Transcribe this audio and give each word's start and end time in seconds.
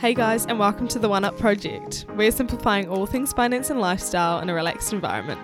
Hey 0.00 0.14
guys, 0.14 0.46
and 0.46 0.58
welcome 0.58 0.88
to 0.88 0.98
the 0.98 1.10
One 1.10 1.24
Up 1.26 1.36
Project. 1.36 2.06
We're 2.16 2.30
simplifying 2.30 2.88
all 2.88 3.04
things 3.04 3.34
finance 3.34 3.68
and 3.68 3.82
lifestyle 3.82 4.40
in 4.40 4.48
a 4.48 4.54
relaxed 4.54 4.94
environment. 4.94 5.38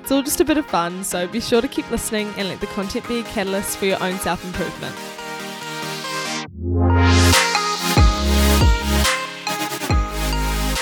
It's 0.00 0.10
all 0.10 0.20
just 0.20 0.40
a 0.40 0.44
bit 0.44 0.58
of 0.58 0.66
fun, 0.66 1.04
so 1.04 1.28
be 1.28 1.38
sure 1.38 1.60
to 1.60 1.68
keep 1.68 1.88
listening 1.92 2.26
and 2.36 2.48
let 2.48 2.60
the 2.60 2.66
content 2.66 3.06
be 3.06 3.20
a 3.20 3.22
catalyst 3.22 3.78
for 3.78 3.84
your 3.84 4.02
own 4.02 4.18
self 4.18 4.44
improvement. 4.44 4.96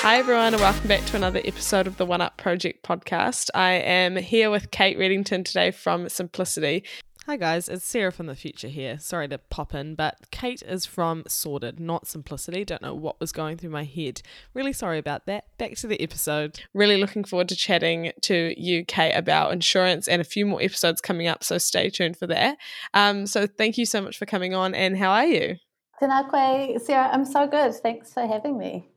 Hi, 0.00 0.16
everyone, 0.16 0.54
and 0.54 0.62
welcome 0.62 0.88
back 0.88 1.04
to 1.04 1.16
another 1.16 1.42
episode 1.44 1.86
of 1.86 1.98
the 1.98 2.06
One 2.06 2.22
Up 2.22 2.38
Project 2.38 2.82
podcast. 2.82 3.50
I 3.54 3.72
am 3.72 4.16
here 4.16 4.50
with 4.50 4.70
Kate 4.70 4.98
Reddington 4.98 5.44
today 5.44 5.70
from 5.70 6.08
Simplicity. 6.08 6.82
Hi, 7.28 7.36
guys, 7.36 7.68
it's 7.68 7.84
Sarah 7.84 8.10
from 8.10 8.24
the 8.24 8.34
future 8.34 8.68
here. 8.68 8.98
Sorry 8.98 9.28
to 9.28 9.36
pop 9.36 9.74
in, 9.74 9.94
but 9.94 10.30
Kate 10.30 10.62
is 10.62 10.86
from 10.86 11.24
Sorted, 11.28 11.78
not 11.78 12.06
Simplicity. 12.06 12.64
Don't 12.64 12.80
know 12.80 12.94
what 12.94 13.20
was 13.20 13.32
going 13.32 13.58
through 13.58 13.68
my 13.68 13.84
head. 13.84 14.22
Really 14.54 14.72
sorry 14.72 14.96
about 14.96 15.26
that. 15.26 15.44
Back 15.58 15.74
to 15.76 15.86
the 15.86 16.00
episode. 16.00 16.60
Really 16.72 16.96
looking 16.96 17.24
forward 17.24 17.50
to 17.50 17.54
chatting 17.54 18.12
to 18.22 18.54
you, 18.56 18.82
Kate, 18.82 19.12
about 19.12 19.52
insurance 19.52 20.08
and 20.08 20.22
a 20.22 20.24
few 20.24 20.46
more 20.46 20.62
episodes 20.62 21.02
coming 21.02 21.26
up, 21.26 21.44
so 21.44 21.58
stay 21.58 21.90
tuned 21.90 22.16
for 22.16 22.26
that. 22.28 22.56
Um, 22.94 23.26
so, 23.26 23.46
thank 23.46 23.76
you 23.76 23.84
so 23.84 24.00
much 24.00 24.16
for 24.16 24.24
coming 24.24 24.54
on, 24.54 24.74
and 24.74 24.96
how 24.96 25.10
are 25.10 25.26
you? 25.26 25.56
Tēnā 26.00 26.80
Sarah. 26.80 27.10
I'm 27.12 27.26
so 27.26 27.46
good. 27.46 27.74
Thanks 27.74 28.10
for 28.10 28.26
having 28.26 28.56
me. 28.56 28.88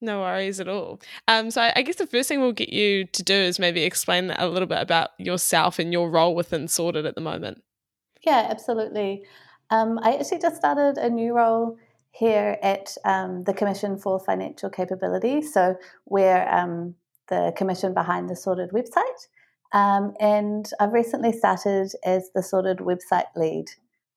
No 0.00 0.20
worries 0.20 0.60
at 0.60 0.68
all. 0.68 1.00
Um, 1.26 1.50
so 1.50 1.62
I 1.74 1.82
guess 1.82 1.96
the 1.96 2.06
first 2.06 2.28
thing 2.28 2.40
we'll 2.40 2.52
get 2.52 2.68
you 2.68 3.06
to 3.06 3.22
do 3.22 3.34
is 3.34 3.58
maybe 3.58 3.82
explain 3.82 4.30
a 4.30 4.46
little 4.46 4.68
bit 4.68 4.80
about 4.80 5.10
yourself 5.18 5.78
and 5.78 5.92
your 5.92 6.10
role 6.10 6.34
within 6.34 6.68
Sorted 6.68 7.06
at 7.06 7.14
the 7.14 7.20
moment. 7.20 7.62
Yeah, 8.24 8.46
absolutely. 8.50 9.24
Um, 9.70 9.98
I 10.02 10.16
actually 10.16 10.40
just 10.40 10.56
started 10.56 10.98
a 10.98 11.08
new 11.08 11.34
role 11.34 11.78
here 12.10 12.58
at 12.62 12.94
um, 13.04 13.44
the 13.44 13.54
Commission 13.54 13.96
for 13.96 14.18
Financial 14.20 14.70
Capability. 14.70 15.42
So 15.42 15.76
we're 16.06 16.46
um, 16.48 16.94
the 17.28 17.52
commission 17.56 17.94
behind 17.94 18.28
the 18.28 18.36
Sorted 18.36 18.70
website. 18.70 19.28
Um, 19.72 20.14
and 20.20 20.70
I've 20.78 20.92
recently 20.92 21.32
started 21.32 21.90
as 22.04 22.30
the 22.34 22.42
Sorted 22.42 22.78
website 22.78 23.26
lead, 23.34 23.66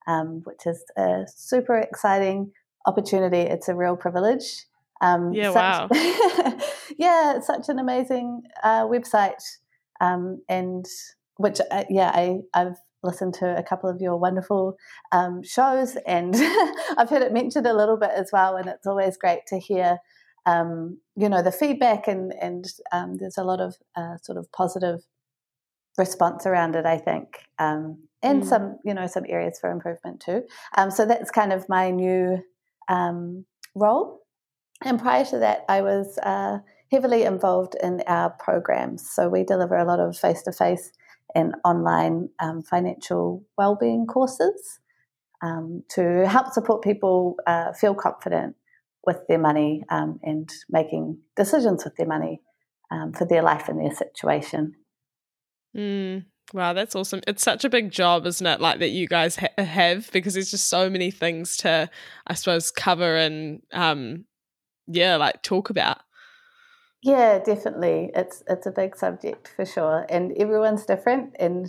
um, 0.08 0.42
which 0.44 0.66
is 0.66 0.84
a 0.98 1.26
super 1.28 1.78
exciting 1.78 2.52
opportunity. 2.86 3.40
It's 3.40 3.68
a 3.68 3.76
real 3.76 3.96
privilege. 3.96 4.66
Um, 5.02 5.34
yeah, 5.34 5.52
such, 5.52 5.56
wow. 5.56 5.88
yeah, 6.98 7.38
it's 7.38 7.48
such 7.48 7.70
an 7.70 7.80
amazing 7.80 8.44
uh, 8.64 8.86
website, 8.86 9.42
um, 10.02 10.42
and 10.50 10.86
which 11.38 11.60
uh, 11.72 11.86
yeah, 11.90 12.12
I 12.14 12.40
I've 12.54 12.78
listened 13.02 13.34
to 13.36 13.58
a 13.58 13.64
couple 13.64 13.90
of 13.90 14.02
your 14.02 14.18
wonderful 14.18 14.76
um, 15.12 15.42
shows, 15.44 15.98
and 16.06 16.36
I've 16.98 17.10
heard 17.10 17.22
it 17.22 17.32
mentioned 17.32 17.66
a 17.66 17.74
little 17.74 17.98
bit 17.98 18.12
as 18.12 18.30
well, 18.34 18.58
and 18.58 18.68
it's 18.68 18.88
always 18.88 19.18
great 19.18 19.46
to 19.48 19.60
hear. 19.60 20.00
Um, 20.46 21.00
you 21.16 21.30
know 21.30 21.44
the 21.44 21.52
feedback 21.52 22.08
and 22.08 22.34
and 22.42 22.66
um, 22.92 23.18
there's 23.18 23.38
a 23.38 23.44
lot 23.44 23.60
of 23.60 23.76
uh, 23.96 24.18
sort 24.18 24.38
of 24.38 24.52
positive 24.52 25.02
response 25.98 26.46
around 26.46 26.76
it. 26.76 26.86
I 26.86 26.98
think, 26.98 27.40
um, 27.60 28.00
and 28.24 28.44
mm. 28.44 28.48
some 28.48 28.78
you 28.84 28.94
know 28.94 29.08
some 29.08 29.26
areas 29.30 29.60
for 29.60 29.70
improvement 29.70 30.22
too. 30.22 30.44
so 30.90 31.06
that's 31.06 31.30
kind 31.30 31.54
of 31.54 31.70
my 31.70 31.92
new 31.92 32.44
role 33.76 34.19
and 34.82 35.00
prior 35.00 35.26
to 35.26 35.40
that, 35.40 35.66
I 35.68 35.82
was 35.82 36.18
uh, 36.20 36.60
heavily 36.92 37.24
involved 37.24 37.76
in 37.82 38.02
our 38.08 38.30
programs. 38.32 39.10
So 39.10 39.30
we 39.30 39.44
deliver 39.44 39.76
a 39.76 39.86
lot 39.86 40.00
of 40.00 40.18
face 40.18 40.42
to 40.44 40.52
face 40.52 40.92
and 41.36 41.56
online 41.64 42.30
um, 42.40 42.62
financial 42.64 43.46
well-being 43.58 44.08
courses 44.08 44.80
um, 45.42 45.84
to 45.90 46.28
help 46.28 46.54
support 46.54 46.82
people 46.82 47.36
uh, 47.46 47.74
feel 47.74 47.94
confident 47.94 48.56
with 49.06 49.20
their 49.28 49.38
money 49.38 49.84
um, 49.90 50.20
and 50.24 50.50
making 50.70 51.18
decisions 51.36 51.84
with 51.84 51.96
their 51.96 52.08
money 52.08 52.42
um, 52.92 53.14
for 53.14 53.26
their 53.26 53.42
life 53.42 53.70
and 53.70 53.80
their 53.80 53.94
situation. 53.94 54.74
Mm, 55.76 56.26
wow, 56.54 56.74
that's 56.74 56.96
awesome! 56.96 57.22
It's 57.28 57.44
such 57.44 57.64
a 57.64 57.70
big 57.70 57.92
job, 57.92 58.26
isn't 58.26 58.46
it? 58.46 58.60
Like 58.60 58.80
that 58.80 58.90
you 58.90 59.08
guys 59.08 59.36
ha- 59.36 59.64
have 59.64 60.12
because 60.12 60.34
there's 60.34 60.52
just 60.52 60.68
so 60.68 60.90
many 60.90 61.12
things 61.12 61.58
to, 61.58 61.90
I 62.26 62.34
suppose, 62.34 62.72
cover 62.72 63.16
and 63.16 63.62
um, 63.72 64.26
yeah, 64.90 65.16
like 65.16 65.42
talk 65.44 65.70
about. 65.70 66.00
Yeah, 67.02 67.40
definitely. 67.40 68.12
It's 68.14 68.44
it's 68.48 68.66
a 68.66 68.72
big 68.72 68.96
subject 68.96 69.54
for 69.56 69.66
sure, 69.66 70.06
and 70.10 70.36
everyone's 70.38 70.86
different, 70.86 71.36
and 71.40 71.68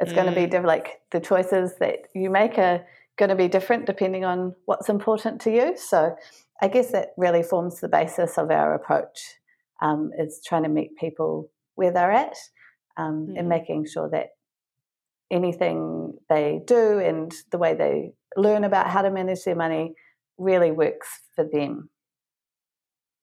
it's 0.00 0.12
mm. 0.12 0.14
going 0.14 0.26
to 0.26 0.34
be 0.34 0.46
different. 0.46 0.66
Like 0.66 1.00
the 1.12 1.20
choices 1.20 1.74
that 1.78 2.08
you 2.14 2.30
make 2.30 2.58
are 2.58 2.84
going 3.16 3.28
to 3.28 3.36
be 3.36 3.48
different 3.48 3.86
depending 3.86 4.24
on 4.24 4.54
what's 4.64 4.88
important 4.88 5.40
to 5.42 5.50
you. 5.52 5.76
So, 5.76 6.16
I 6.60 6.68
guess 6.68 6.90
that 6.90 7.10
really 7.16 7.42
forms 7.42 7.80
the 7.80 7.88
basis 7.88 8.38
of 8.38 8.50
our 8.50 8.74
approach. 8.74 9.36
Um, 9.80 10.12
is 10.16 10.40
trying 10.46 10.62
to 10.62 10.68
meet 10.68 10.96
people 10.96 11.50
where 11.74 11.90
they're 11.90 12.12
at, 12.12 12.36
um, 12.96 13.28
mm. 13.30 13.38
and 13.38 13.48
making 13.48 13.86
sure 13.86 14.08
that 14.10 14.28
anything 15.30 16.14
they 16.28 16.60
do 16.66 16.98
and 16.98 17.32
the 17.50 17.58
way 17.58 17.74
they 17.74 18.12
learn 18.36 18.64
about 18.64 18.88
how 18.88 19.02
to 19.02 19.10
manage 19.10 19.42
their 19.44 19.56
money 19.56 19.94
really 20.38 20.70
works 20.70 21.08
for 21.34 21.44
them. 21.50 21.88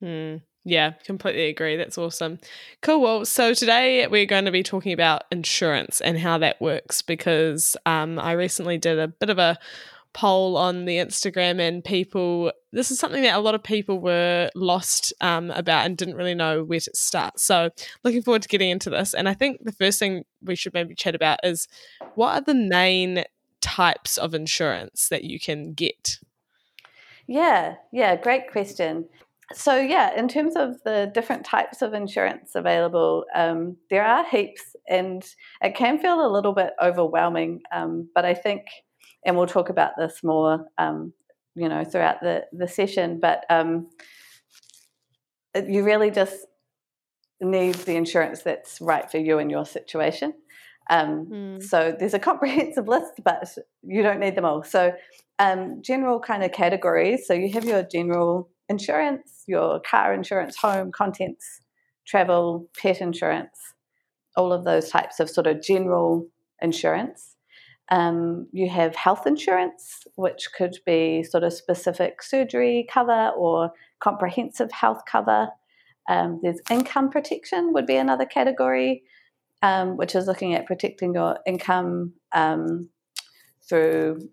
Mm, 0.04 0.42
yeah, 0.66 0.92
completely 1.04 1.48
agree. 1.48 1.76
That's 1.76 1.98
awesome. 1.98 2.40
Cool. 2.82 3.02
Well, 3.02 3.26
so 3.26 3.54
today 3.54 4.06
we're 4.08 4.26
going 4.26 4.46
to 4.46 4.52
be 4.52 4.64
talking 4.64 4.94
about 4.94 5.24
insurance 5.32 6.02
and 6.02 6.18
how 6.18 6.38
that 6.40 6.62
works 6.62 7.02
because 7.02 7.76
um, 7.86 8.20
I 8.20 8.34
recently 8.34 8.78
did 8.78 9.00
a 9.00 9.08
bit 9.08 9.30
of 9.30 9.40
a 9.40 9.58
poll 10.14 10.58
on 10.58 10.86
the 10.86 10.98
Instagram 10.98 11.60
and 11.60 11.84
people 11.84 12.52
this 12.72 12.92
is 12.92 13.00
something 13.00 13.24
that 13.24 13.36
a 13.36 13.40
lot 13.40 13.56
of 13.56 13.64
people 13.64 14.00
were 14.00 14.50
lost 14.56 15.14
um, 15.22 15.52
about 15.52 15.86
and 15.86 15.98
didn't 15.98 16.16
really 16.16 16.36
know 16.36 16.64
where 16.64 16.80
to 16.80 16.92
start. 16.94 17.40
So 17.40 17.70
looking 18.04 18.22
forward 18.22 18.44
to 18.44 18.48
getting 18.48 18.70
into 18.70 18.90
this. 18.90 19.14
And 19.14 19.28
I 19.28 19.34
think 19.34 19.64
the 19.64 19.72
first 19.72 19.98
thing 19.98 20.24
we 20.44 20.56
should 20.56 20.74
maybe 20.74 20.94
chat 20.94 21.16
about 21.16 21.40
is 21.44 21.68
what 22.16 22.34
are 22.34 22.42
the 22.42 22.54
main 22.54 23.24
types 23.62 24.18
of 24.18 24.34
insurance 24.34 25.10
that 25.10 25.24
you 25.24 25.40
can 25.40 25.74
get? 25.74 26.20
Yeah, 27.28 27.76
yeah, 27.92 28.16
great 28.16 28.52
question 28.52 29.08
so 29.54 29.78
yeah, 29.78 30.18
in 30.18 30.28
terms 30.28 30.56
of 30.56 30.82
the 30.84 31.12
different 31.14 31.46
types 31.46 31.82
of 31.82 31.94
insurance 31.94 32.52
available, 32.56 33.26
um, 33.36 33.78
there 33.90 34.06
are 34.06 34.26
heaps, 34.26 34.76
and 34.88 35.24
it 35.62 35.76
can 35.76 36.00
feel 36.00 36.26
a 36.26 36.32
little 36.32 36.54
bit 36.54 36.74
overwhelming. 36.82 37.62
Um, 37.72 38.10
but 38.14 38.26
I 38.26 38.34
think, 38.34 38.64
and 39.26 39.36
we'll 39.36 39.48
talk 39.48 39.70
about 39.70 39.94
this 39.98 40.24
more, 40.24 40.66
um, 40.78 41.14
you 41.56 41.68
know, 41.68 41.84
throughout 41.84 42.22
the 42.22 42.46
the 42.54 42.68
session. 42.68 43.20
But 43.20 43.46
um, 43.50 43.90
you 45.68 45.84
really 45.84 46.12
just 46.12 46.46
need 47.42 47.76
the 47.76 47.96
insurance 47.96 48.42
that's 48.42 48.80
right 48.82 49.10
for 49.10 49.18
you 49.18 49.40
and 49.40 49.50
your 49.50 49.66
situation. 49.66 50.34
Mm. 50.92 51.62
So 51.64 51.96
there's 51.98 52.14
a 52.14 52.20
comprehensive 52.20 52.88
list, 52.88 53.14
but 53.24 53.48
you 53.84 54.04
don't 54.04 54.20
need 54.20 54.36
them 54.36 54.46
all. 54.46 54.64
So 54.64 54.94
um, 55.38 55.82
general 55.82 56.20
kind 56.20 56.44
of 56.44 56.52
categories. 56.52 57.26
So 57.26 57.34
you 57.34 57.52
have 57.54 57.66
your 57.66 57.84
general 57.84 58.50
insurance, 58.70 59.44
your 59.48 59.82
car 59.82 60.14
insurance, 60.14 60.56
home, 60.56 60.92
contents, 60.92 61.62
travel, 62.06 62.70
pet 62.80 63.02
insurance, 63.02 63.74
all 64.36 64.54
of 64.54 64.64
those 64.64 64.90
types 64.90 65.20
of 65.20 65.30
sort 65.30 65.48
of 65.48 65.62
general 65.62 66.28
insurance. 66.62 67.36
Um, 67.92 68.48
you 68.52 68.70
have 68.70 68.96
health 68.96 69.26
insurance, 69.26 70.04
which 70.16 70.50
could 70.56 70.78
be 70.86 71.24
sort 71.24 71.44
of 71.44 71.54
specific 71.54 72.22
surgery 72.22 72.88
cover 72.92 73.32
or 73.36 73.72
comprehensive 74.00 74.72
health 74.72 75.02
cover. 75.10 75.50
Um, 76.08 76.40
there's 76.44 76.62
income 76.70 77.10
protection, 77.10 77.74
would 77.74 77.88
be 77.88 77.98
another 77.98 78.26
category, 78.26 79.04
um, 79.64 79.98
which 79.98 80.16
is 80.16 80.28
looking 80.28 80.54
at 80.54 80.68
protecting 80.68 81.16
your 81.16 81.40
income 81.48 82.14
um, 82.32 82.90
through 83.68 84.30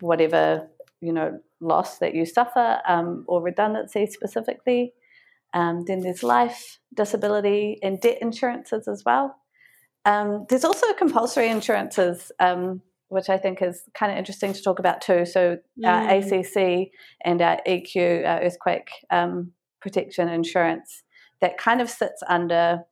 whatever 0.00 0.68
you 1.02 1.12
know 1.12 1.38
loss 1.60 1.98
that 1.98 2.14
you 2.14 2.24
suffer 2.24 2.80
um, 2.88 3.24
or 3.28 3.42
redundancy 3.42 4.06
specifically. 4.06 4.94
Um, 5.52 5.84
then 5.86 6.00
there's 6.00 6.22
life, 6.22 6.78
disability, 6.94 7.78
and 7.82 8.00
debt 8.00 8.18
insurances 8.22 8.88
as 8.88 9.02
well. 9.04 9.36
Um, 10.06 10.46
there's 10.48 10.64
also 10.64 10.92
compulsory 10.94 11.48
insurances, 11.48 12.32
um, 12.40 12.80
which 13.08 13.28
I 13.28 13.36
think 13.36 13.60
is 13.60 13.82
kind 13.94 14.10
of 14.10 14.16
interesting 14.16 14.54
to 14.54 14.62
talk 14.62 14.78
about 14.78 15.02
too. 15.02 15.26
So 15.26 15.58
mm. 15.78 15.86
our 15.86 16.08
ACC 16.08 16.90
and 17.24 17.42
our 17.42 17.60
EQ, 17.66 18.26
our 18.26 18.40
earthquake 18.40 18.88
um, 19.10 19.52
protection 19.80 20.28
insurance, 20.28 21.02
that 21.40 21.58
kind 21.58 21.82
of 21.82 21.90
sits 21.90 22.22
under 22.28 22.84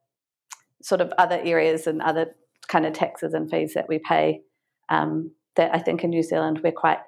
sort 0.83 1.01
of 1.01 1.13
other 1.17 1.41
areas 1.43 1.87
and 1.87 2.03
other 2.03 2.35
kind 2.69 2.85
of 2.85 2.93
taxes 2.93 3.33
and 3.33 3.51
fees 3.51 3.75
that 3.75 3.89
we 3.89 3.99
pay. 3.99 4.43
Um, 4.89 5.33
that 5.57 5.75
I 5.75 5.79
think 5.79 6.05
in 6.05 6.11
New 6.11 6.23
Zealand 6.23 6.61
we're 6.63 6.73
quite 6.73 6.99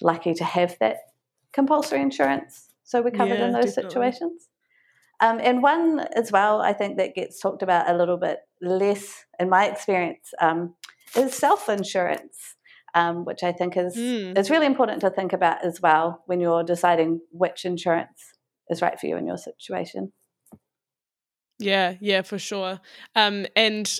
lucky 0.00 0.34
to 0.34 0.44
have 0.44 0.76
that 0.80 0.96
compulsory 1.52 2.00
insurance. 2.00 2.68
So 2.84 3.02
we're 3.02 3.10
covered 3.10 3.38
yeah, 3.38 3.46
in 3.46 3.52
those 3.52 3.74
definitely. 3.74 3.90
situations. 3.90 4.48
Um, 5.20 5.40
and 5.42 5.62
one 5.62 6.00
as 6.14 6.30
well, 6.30 6.60
I 6.60 6.72
think 6.72 6.98
that 6.98 7.14
gets 7.14 7.40
talked 7.40 7.62
about 7.62 7.88
a 7.88 7.96
little 7.96 8.18
bit 8.18 8.40
less, 8.60 9.24
in 9.40 9.48
my 9.48 9.66
experience, 9.66 10.32
um, 10.40 10.74
is 11.16 11.34
self 11.34 11.68
insurance, 11.68 12.56
um, 12.94 13.24
which 13.24 13.42
I 13.42 13.52
think 13.52 13.76
is 13.76 13.96
mm. 13.96 14.36
is 14.36 14.50
really 14.50 14.66
important 14.66 15.00
to 15.00 15.10
think 15.10 15.32
about 15.32 15.64
as 15.64 15.80
well 15.80 16.22
when 16.26 16.40
you're 16.40 16.62
deciding 16.62 17.20
which 17.30 17.64
insurance 17.64 18.34
is 18.68 18.82
right 18.82 18.98
for 19.00 19.06
you 19.06 19.16
in 19.16 19.26
your 19.26 19.38
situation. 19.38 20.12
Yeah, 21.58 21.94
yeah, 22.00 22.22
for 22.22 22.38
sure. 22.38 22.80
Um, 23.14 23.46
and 23.56 23.98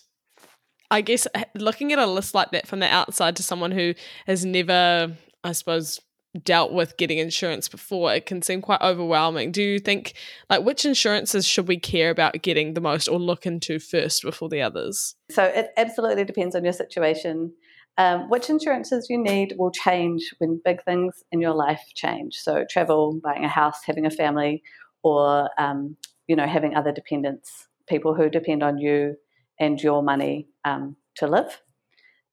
I 0.90 1.00
guess 1.00 1.26
looking 1.54 1.92
at 1.92 1.99
a 1.99 2.06
list 2.06 2.34
like 2.34 2.50
that 2.50 2.66
from 2.66 2.81
the 2.81 2.92
outside 2.92 3.37
to 3.37 3.42
someone 3.42 3.72
who 3.72 3.94
has 4.26 4.44
never, 4.44 5.16
I 5.46 5.52
suppose, 5.52 6.00
dealt 6.44 6.72
with 6.72 6.96
getting 6.96 7.19
insurance 7.19 7.69
before, 7.69 8.12
it 8.12 8.26
can 8.26 8.43
seem 8.43 8.60
quite 8.60 8.81
overwhelming. 8.82 9.52
Do 9.52 9.62
you 9.62 9.78
think, 9.78 10.14
like, 10.50 10.64
which 10.64 10.84
insurances 10.84 11.46
should 11.46 11.69
we 11.69 11.78
care 11.78 12.10
about 12.10 12.43
getting 12.43 12.75
the 12.75 12.81
most 12.81 13.08
or 13.08 13.19
look 13.19 13.46
into 13.46 13.78
first 13.78 14.22
before 14.22 14.48
the 14.48 14.60
others? 14.60 15.14
So 15.31 15.44
it 15.44 15.70
absolutely 15.76 16.25
depends 16.25 16.54
on 16.54 16.64
your 16.64 16.72
situation. 16.72 17.52
Um, 17.98 18.28
which 18.28 18.50
insurances 18.50 19.06
you 19.08 19.16
need 19.16 19.54
will 19.56 19.70
change 19.70 20.34
when 20.37 20.60
big 20.62 20.82
things 20.84 21.25
in 21.32 21.40
your 21.40 21.54
life 21.54 21.81
change. 21.94 22.34
So 22.34 22.66
travel, 22.69 23.19
buying 23.25 23.42
a 23.42 23.49
house, 23.49 23.78
having 23.87 24.04
a 24.04 24.10
family, 24.10 24.62
or 25.02 25.49
um, 25.56 25.96
you 26.26 26.37
know 26.37 26.46
having 26.46 26.75
other 26.75 26.92
dependents, 26.92 27.69
people 27.88 28.14
who 28.14 28.28
depend 28.28 28.62
on 28.62 28.76
you 28.76 29.16
and 29.58 29.81
your 29.81 30.02
money 30.02 30.49
um, 30.66 30.96
to 31.14 31.26
live. 31.26 31.62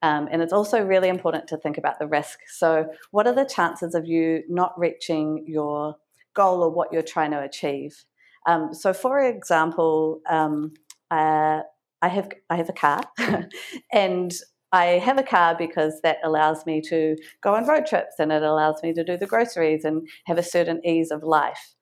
Um, 0.04 0.28
and 0.30 0.42
it's 0.42 0.54
also 0.54 0.84
really 0.84 1.08
important 1.08 1.48
to 1.48 1.58
think 1.58 1.78
about 1.78 1.98
the 1.98 2.08
risk. 2.08 2.40
So, 2.48 2.88
what 3.12 3.26
are 3.26 3.34
the 3.34 3.46
chances 3.46 3.96
of 3.96 4.06
you 4.06 4.44
not 4.50 4.78
reaching 4.78 5.46
your 5.48 5.96
goal 6.36 6.62
or 6.62 6.70
what 6.70 6.92
you're 6.92 7.02
trying 7.02 7.32
to 7.32 7.40
achieve? 7.40 8.04
Um, 8.46 8.74
so, 8.74 8.94
for 8.94 9.20
example, 9.22 10.20
um, 10.30 10.74
uh, 11.10 11.62
I 12.02 12.08
have 12.10 12.30
I 12.50 12.58
have 12.58 12.68
a 12.68 12.74
car, 12.74 13.02
and 13.94 14.34
I 14.74 14.86
have 14.86 15.18
a 15.18 15.24
car 15.24 15.56
because 15.58 16.02
that 16.02 16.18
allows 16.26 16.66
me 16.66 16.82
to 16.90 17.16
go 17.42 17.56
on 17.56 17.66
road 17.66 17.86
trips 17.86 18.16
and 18.20 18.32
it 18.32 18.44
allows 18.44 18.84
me 18.84 18.92
to 18.94 19.04
do 19.06 19.16
the 19.16 19.28
groceries 19.28 19.86
and 19.86 20.06
have 20.26 20.38
a 20.38 20.44
certain 20.44 20.86
ease 20.86 21.12
of 21.12 21.24
life. 21.24 21.76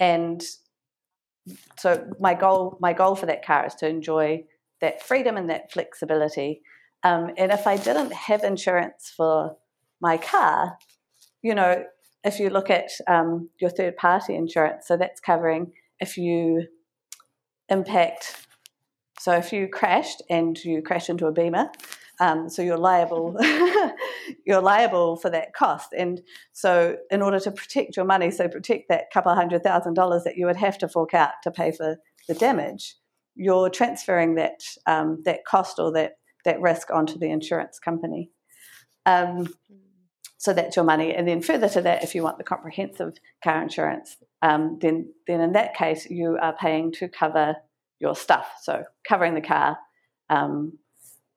And 0.00 0.42
so 1.78 2.10
my 2.18 2.32
goal 2.34 2.78
my 2.80 2.92
goal 2.92 3.14
for 3.14 3.26
that 3.26 3.44
car 3.44 3.66
is 3.66 3.74
to 3.76 3.88
enjoy 3.88 4.44
that 4.80 5.02
freedom 5.02 5.36
and 5.36 5.50
that 5.50 5.72
flexibility 5.72 6.62
um, 7.02 7.30
and 7.36 7.52
if 7.52 7.66
I 7.66 7.76
didn't 7.76 8.12
have 8.12 8.44
insurance 8.44 9.12
for 9.16 9.56
my 10.00 10.16
car, 10.16 10.78
you 11.42 11.54
know, 11.54 11.84
if 12.24 12.40
you 12.40 12.50
look 12.50 12.70
at 12.70 12.90
um, 13.06 13.50
your 13.60 13.70
third 13.70 13.96
party 13.96 14.34
insurance, 14.34 14.86
so 14.86 14.96
that's 14.96 15.20
covering 15.20 15.72
if 16.00 16.16
you 16.16 16.66
impact, 17.68 18.46
so 19.18 19.32
if 19.32 19.52
you 19.52 19.68
crashed 19.68 20.22
and 20.28 20.58
you 20.64 20.82
crash 20.82 21.08
into 21.08 21.26
a 21.26 21.32
beamer, 21.32 21.70
um, 22.20 22.48
so 22.48 22.62
you're 22.62 22.78
liable, 22.78 23.36
you're 24.46 24.60
liable 24.60 25.16
for 25.16 25.30
that 25.30 25.54
cost. 25.54 25.90
And 25.96 26.20
so, 26.52 26.96
in 27.12 27.22
order 27.22 27.38
to 27.40 27.52
protect 27.52 27.96
your 27.96 28.04
money, 28.04 28.32
so 28.32 28.48
protect 28.48 28.88
that 28.88 29.04
couple 29.12 29.32
hundred 29.34 29.62
thousand 29.62 29.94
dollars 29.94 30.24
that 30.24 30.36
you 30.36 30.46
would 30.46 30.56
have 30.56 30.78
to 30.78 30.88
fork 30.88 31.14
out 31.14 31.30
to 31.44 31.52
pay 31.52 31.70
for 31.70 31.96
the 32.26 32.34
damage, 32.34 32.96
you're 33.36 33.70
transferring 33.70 34.34
that 34.34 34.60
um, 34.86 35.22
that 35.24 35.44
cost 35.44 35.78
or 35.78 35.92
that 35.92 36.14
that 36.48 36.60
risk 36.60 36.90
onto 36.90 37.18
the 37.18 37.30
insurance 37.30 37.78
company. 37.78 38.30
Um, 39.04 39.48
so 40.38 40.52
that's 40.52 40.76
your 40.76 40.84
money. 40.84 41.14
And 41.14 41.28
then 41.28 41.42
further 41.42 41.68
to 41.68 41.82
that, 41.82 42.02
if 42.02 42.14
you 42.14 42.22
want 42.22 42.38
the 42.38 42.44
comprehensive 42.44 43.14
car 43.44 43.62
insurance, 43.62 44.16
um, 44.40 44.78
then 44.80 45.12
then 45.26 45.40
in 45.40 45.52
that 45.52 45.74
case 45.74 46.08
you 46.08 46.38
are 46.40 46.56
paying 46.56 46.92
to 46.92 47.08
cover 47.08 47.56
your 48.00 48.14
stuff. 48.14 48.46
So 48.62 48.84
covering 49.06 49.34
the 49.34 49.40
car, 49.40 49.78
um, 50.30 50.78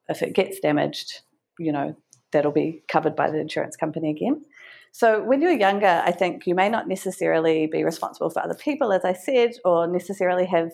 if 0.08 0.22
it 0.22 0.34
gets 0.34 0.60
damaged, 0.60 1.22
you 1.60 1.72
know 1.72 1.96
that'll 2.32 2.52
be 2.52 2.84
covered 2.88 3.16
by 3.16 3.30
the 3.30 3.40
insurance 3.40 3.76
company 3.76 4.12
again. 4.12 4.46
So 4.94 5.22
when 5.24 5.42
you're 5.42 5.52
younger, 5.68 6.02
I 6.06 6.12
think 6.12 6.46
you 6.46 6.56
may 6.56 6.70
not 6.70 6.88
necessarily 6.88 7.68
be 7.68 7.84
responsible 7.84 8.30
for 8.30 8.44
other 8.44 8.56
people, 8.56 8.92
as 8.92 9.04
I 9.04 9.14
said, 9.14 9.52
or 9.66 9.88
necessarily 9.88 10.46
have 10.46 10.72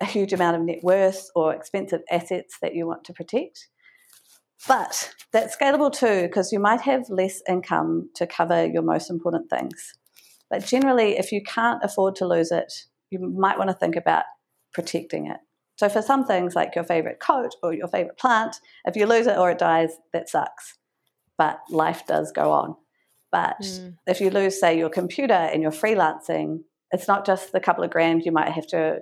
a 0.00 0.04
huge 0.04 0.32
amount 0.32 0.56
of 0.56 0.62
net 0.62 0.80
worth 0.82 1.30
or 1.34 1.54
expensive 1.54 2.02
assets 2.10 2.58
that 2.60 2.74
you 2.74 2.86
want 2.86 3.04
to 3.04 3.12
protect. 3.12 3.68
But 4.68 5.12
that's 5.32 5.56
scalable 5.56 5.92
too, 5.92 6.22
because 6.22 6.52
you 6.52 6.60
might 6.60 6.82
have 6.82 7.08
less 7.08 7.42
income 7.48 8.10
to 8.16 8.26
cover 8.26 8.66
your 8.66 8.82
most 8.82 9.10
important 9.10 9.50
things. 9.50 9.92
But 10.50 10.64
generally, 10.64 11.18
if 11.18 11.32
you 11.32 11.42
can't 11.42 11.82
afford 11.82 12.14
to 12.16 12.28
lose 12.28 12.52
it, 12.52 12.72
you 13.10 13.18
might 13.20 13.58
want 13.58 13.70
to 13.70 13.76
think 13.76 13.96
about 13.96 14.24
protecting 14.72 15.26
it. 15.26 15.38
So, 15.76 15.88
for 15.88 16.02
some 16.02 16.24
things 16.26 16.54
like 16.54 16.74
your 16.74 16.84
favorite 16.84 17.18
coat 17.20 17.54
or 17.62 17.72
your 17.72 17.88
favorite 17.88 18.18
plant, 18.18 18.56
if 18.84 18.94
you 18.94 19.06
lose 19.06 19.26
it 19.26 19.38
or 19.38 19.50
it 19.50 19.58
dies, 19.58 19.96
that 20.12 20.28
sucks. 20.28 20.78
But 21.38 21.58
life 21.70 22.06
does 22.06 22.30
go 22.30 22.52
on. 22.52 22.76
But 23.32 23.62
mm. 23.62 23.96
if 24.06 24.20
you 24.20 24.30
lose, 24.30 24.60
say, 24.60 24.78
your 24.78 24.90
computer 24.90 25.32
and 25.32 25.62
you're 25.62 25.72
freelancing, 25.72 26.60
it's 26.90 27.08
not 27.08 27.24
just 27.24 27.52
the 27.52 27.60
couple 27.60 27.82
of 27.82 27.90
grand 27.90 28.24
you 28.24 28.32
might 28.32 28.52
have 28.52 28.66
to 28.68 29.00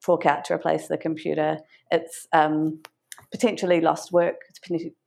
fork 0.00 0.24
out 0.24 0.46
to 0.46 0.54
replace 0.54 0.88
the 0.88 0.96
computer. 0.96 1.58
It's 1.90 2.26
um, 2.32 2.80
potentially 3.30 3.80
lost 3.80 4.12
work, 4.12 4.36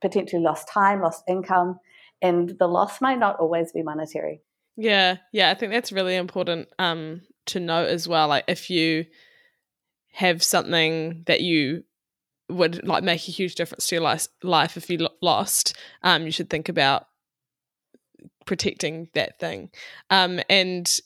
potentially 0.00 0.42
lost 0.42 0.68
time, 0.68 1.00
lost 1.00 1.24
income, 1.28 1.78
and 2.22 2.56
the 2.58 2.66
loss 2.66 3.00
might 3.00 3.18
not 3.18 3.38
always 3.40 3.72
be 3.72 3.82
monetary. 3.82 4.42
Yeah, 4.76 5.16
yeah, 5.32 5.50
I 5.50 5.54
think 5.54 5.72
that's 5.72 5.92
really 5.92 6.16
important 6.16 6.68
um, 6.78 7.22
to 7.46 7.60
note 7.60 7.88
as 7.88 8.08
well. 8.08 8.28
Like 8.28 8.44
if 8.48 8.70
you 8.70 9.06
have 10.12 10.42
something 10.42 11.22
that 11.26 11.40
you 11.40 11.84
would 12.48 12.86
like 12.86 13.04
make 13.04 13.28
a 13.28 13.32
huge 13.32 13.54
difference 13.54 13.86
to 13.88 13.96
your 13.96 14.02
life, 14.02 14.26
life 14.42 14.76
if 14.76 14.90
you 14.90 15.08
lost, 15.22 15.76
um, 16.02 16.24
you 16.24 16.32
should 16.32 16.50
think 16.50 16.68
about 16.68 17.06
protecting 18.44 19.08
that 19.14 19.38
thing. 19.38 19.70
Um, 20.10 20.40
and 20.48 21.00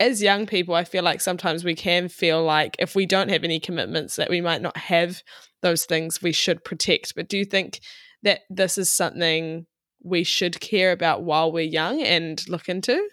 as 0.00 0.22
young 0.22 0.46
people, 0.46 0.74
I 0.74 0.84
feel 0.84 1.04
like 1.04 1.20
sometimes 1.20 1.64
we 1.64 1.74
can 1.74 2.08
feel 2.08 2.42
like 2.42 2.76
if 2.78 2.96
we 2.96 3.06
don't 3.06 3.30
have 3.30 3.44
any 3.44 3.60
commitments, 3.60 4.16
that 4.16 4.30
we 4.30 4.40
might 4.40 4.62
not 4.62 4.76
have 4.76 5.22
those 5.62 5.84
things 5.84 6.22
we 6.22 6.32
should 6.32 6.64
protect. 6.64 7.14
But 7.14 7.28
do 7.28 7.38
you 7.38 7.44
think 7.44 7.80
that 8.22 8.40
this 8.50 8.78
is 8.78 8.90
something 8.90 9.66
we 10.02 10.24
should 10.24 10.60
care 10.60 10.92
about 10.92 11.22
while 11.22 11.50
we're 11.50 11.64
young 11.64 12.02
and 12.02 12.42
look 12.48 12.68
into? 12.68 13.08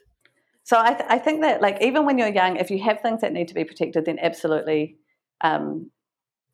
So 0.63 0.79
I, 0.79 0.93
th- 0.93 1.09
I 1.09 1.19
think 1.19 1.41
that 1.41 1.61
like 1.61 1.81
even 1.81 2.05
when 2.05 2.17
you're 2.17 2.33
young, 2.33 2.57
if 2.57 2.71
you 2.71 2.81
have 2.83 3.01
things 3.01 3.21
that 3.21 3.33
need 3.33 3.47
to 3.49 3.53
be 3.53 3.63
protected, 3.63 4.05
then 4.05 4.17
absolutely 4.19 4.97
um, 5.41 5.91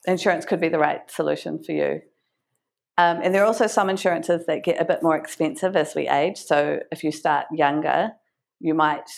insurance 0.06 0.46
could 0.46 0.60
be 0.60 0.70
the 0.70 0.80
right 0.80 1.10
solution 1.10 1.64
for 1.64 1.72
you. 1.72 2.02
Um, 2.98 3.22
and 3.24 3.34
there 3.34 3.42
are 3.44 3.48
also 3.48 3.68
some 3.68 3.90
insurances 3.90 4.46
that 4.48 4.64
get 4.64 4.82
a 4.82 4.86
bit 4.86 5.02
more 5.02 5.16
expensive 5.16 5.76
as 5.76 5.96
we 5.96 6.10
age. 6.10 6.38
So 6.38 6.82
if 6.92 7.04
you 7.04 7.12
start 7.12 7.46
younger, 7.54 8.12
you 8.60 8.74
might 8.74 9.10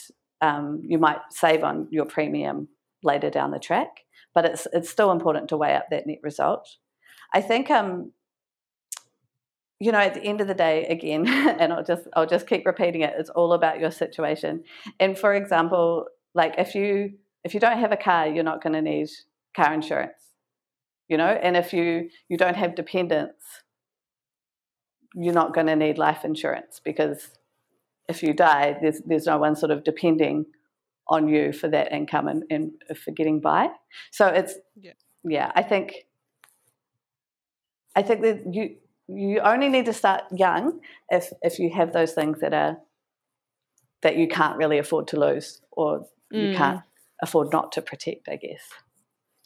um, 0.41 0.81
you 0.85 0.97
might 0.97 1.19
save 1.31 1.63
on 1.63 1.87
your 1.89 2.05
premium 2.05 2.67
later 3.01 3.29
down 3.29 3.51
the 3.51 3.59
track, 3.59 4.01
but 4.33 4.45
it's 4.45 4.67
it's 4.73 4.89
still 4.89 5.11
important 5.11 5.49
to 5.49 5.57
weigh 5.57 5.75
up 5.75 5.87
that 5.89 6.07
net 6.07 6.19
result. 6.23 6.67
I 7.33 7.41
think 7.41 7.69
um, 7.69 8.11
you 9.79 9.91
know, 9.91 9.99
at 9.99 10.13
the 10.13 10.23
end 10.23 10.39
of 10.39 10.47
the 10.47 10.53
day, 10.53 10.85
again, 10.85 11.27
and 11.59 11.73
I'll 11.73 11.83
just 11.83 12.07
I'll 12.13 12.25
just 12.25 12.47
keep 12.47 12.65
repeating 12.65 13.01
it. 13.01 13.13
It's 13.17 13.29
all 13.29 13.53
about 13.53 13.79
your 13.79 13.91
situation. 13.91 14.63
And 14.99 15.17
for 15.17 15.33
example, 15.33 16.05
like 16.33 16.55
if 16.57 16.73
you 16.73 17.13
if 17.43 17.53
you 17.53 17.59
don't 17.59 17.79
have 17.79 17.91
a 17.91 17.97
car, 17.97 18.27
you're 18.27 18.43
not 18.43 18.63
going 18.63 18.73
to 18.73 18.81
need 18.81 19.09
car 19.55 19.73
insurance. 19.73 20.31
You 21.09 21.17
know, 21.17 21.27
and 21.27 21.57
if 21.57 21.73
you 21.73 22.09
you 22.29 22.37
don't 22.37 22.55
have 22.55 22.75
dependents, 22.75 23.43
you're 25.13 25.33
not 25.33 25.53
going 25.53 25.67
to 25.67 25.75
need 25.75 25.97
life 25.97 26.23
insurance 26.23 26.79
because 26.83 27.31
if 28.07 28.23
you 28.23 28.33
die, 28.33 28.77
there's 28.81 29.01
there's 29.05 29.25
no 29.25 29.37
one 29.37 29.55
sort 29.55 29.71
of 29.71 29.83
depending 29.83 30.45
on 31.07 31.27
you 31.27 31.51
for 31.51 31.67
that 31.69 31.91
income 31.91 32.27
and, 32.27 32.43
and 32.49 32.71
for 32.97 33.11
getting 33.11 33.39
by. 33.39 33.69
So 34.11 34.27
it's 34.27 34.55
yeah. 34.79 34.93
yeah, 35.23 35.51
I 35.55 35.63
think 35.63 36.05
I 37.95 38.01
think 38.01 38.21
that 38.21 38.53
you 38.53 38.75
you 39.07 39.39
only 39.41 39.69
need 39.69 39.85
to 39.85 39.93
start 39.93 40.23
young 40.35 40.79
if 41.09 41.31
if 41.41 41.59
you 41.59 41.69
have 41.71 41.93
those 41.93 42.13
things 42.13 42.39
that 42.39 42.53
are 42.53 42.77
that 44.01 44.17
you 44.17 44.27
can't 44.27 44.57
really 44.57 44.77
afford 44.77 45.07
to 45.09 45.19
lose 45.19 45.61
or 45.71 46.05
you 46.31 46.49
mm. 46.49 46.55
can't 46.55 46.81
afford 47.21 47.51
not 47.51 47.71
to 47.73 47.81
protect, 47.81 48.27
I 48.27 48.35
guess. 48.35 48.61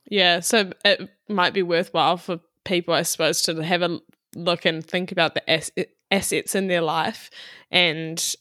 Yeah, 0.09 0.39
so 0.39 0.71
it 0.83 1.09
might 1.29 1.53
be 1.53 1.63
worthwhile 1.63 2.17
for 2.17 2.39
people, 2.65 2.93
I 2.93 3.03
suppose, 3.03 3.41
to 3.43 3.61
have 3.63 3.81
a 3.81 3.99
look 4.35 4.65
and 4.65 4.85
think 4.85 5.11
about 5.11 5.35
the 5.35 5.69
assets 6.11 6.55
in 6.55 6.67
their 6.67 6.81
life 6.81 7.29
and 7.71 8.35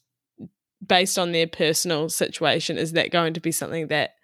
based 0.86 1.18
on 1.18 1.32
their 1.32 1.46
personal 1.46 2.08
situation, 2.08 2.78
is 2.78 2.92
that 2.92 3.10
going 3.10 3.34
to 3.34 3.40
be 3.40 3.52
something 3.52 3.88
that 3.88 4.14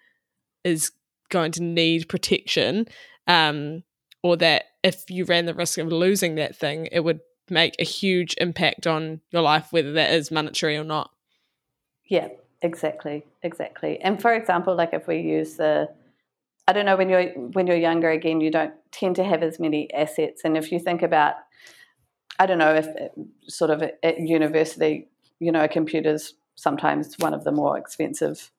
is 0.63 0.91
going 1.29 1.51
to 1.53 1.63
need 1.63 2.09
protection? 2.09 2.87
Um, 3.27 3.83
or 4.23 4.37
that 4.37 4.63
if 4.83 5.09
you 5.09 5.25
ran 5.25 5.45
the 5.45 5.53
risk 5.53 5.77
of 5.77 5.87
losing 5.87 6.35
that 6.35 6.55
thing, 6.55 6.87
it 6.91 7.01
would 7.01 7.19
make 7.49 7.75
a 7.77 7.83
huge 7.83 8.35
impact 8.39 8.87
on 8.87 9.21
your 9.31 9.41
life, 9.41 9.67
whether 9.71 9.91
that 9.93 10.13
is 10.13 10.31
monetary 10.31 10.77
or 10.77 10.83
not. 10.83 11.11
Yeah, 12.05 12.29
exactly, 12.61 13.25
exactly. 13.43 13.99
And 14.01 14.21
for 14.21 14.33
example, 14.33 14.75
like 14.75 14.93
if 14.93 15.07
we 15.07 15.19
use 15.19 15.55
the, 15.55 15.89
I 16.67 16.73
don't 16.73 16.85
know 16.85 16.95
when 16.95 17.09
you're 17.09 17.29
when 17.31 17.67
you're 17.67 17.75
younger 17.75 18.09
again, 18.09 18.39
you 18.39 18.49
don't 18.49 18.73
tend 18.91 19.17
to 19.17 19.23
have 19.25 19.43
as 19.43 19.59
many 19.59 19.93
assets. 19.93 20.41
And 20.45 20.55
if 20.55 20.71
you 20.71 20.79
think 20.79 21.01
about, 21.01 21.35
I 22.39 22.45
don't 22.45 22.57
know 22.57 22.73
if 22.73 22.87
sort 23.47 23.71
of 23.71 23.81
at 23.81 24.19
university, 24.19 25.09
you 25.39 25.51
know, 25.51 25.63
a 25.63 25.67
computer's 25.67 26.33
sometimes 26.55 27.15
one 27.19 27.33
of 27.33 27.43
the 27.43 27.51
more 27.51 27.77
expensive 27.77 28.51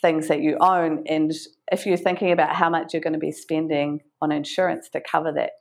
things 0.00 0.28
that 0.28 0.40
you 0.40 0.56
own. 0.60 1.04
And 1.06 1.32
if 1.70 1.86
you're 1.86 1.96
thinking 1.96 2.32
about 2.32 2.54
how 2.54 2.70
much 2.70 2.92
you're 2.92 3.02
going 3.02 3.12
to 3.12 3.18
be 3.18 3.32
spending 3.32 4.00
on 4.20 4.32
insurance 4.32 4.88
to 4.90 5.00
cover 5.00 5.32
that 5.32 5.52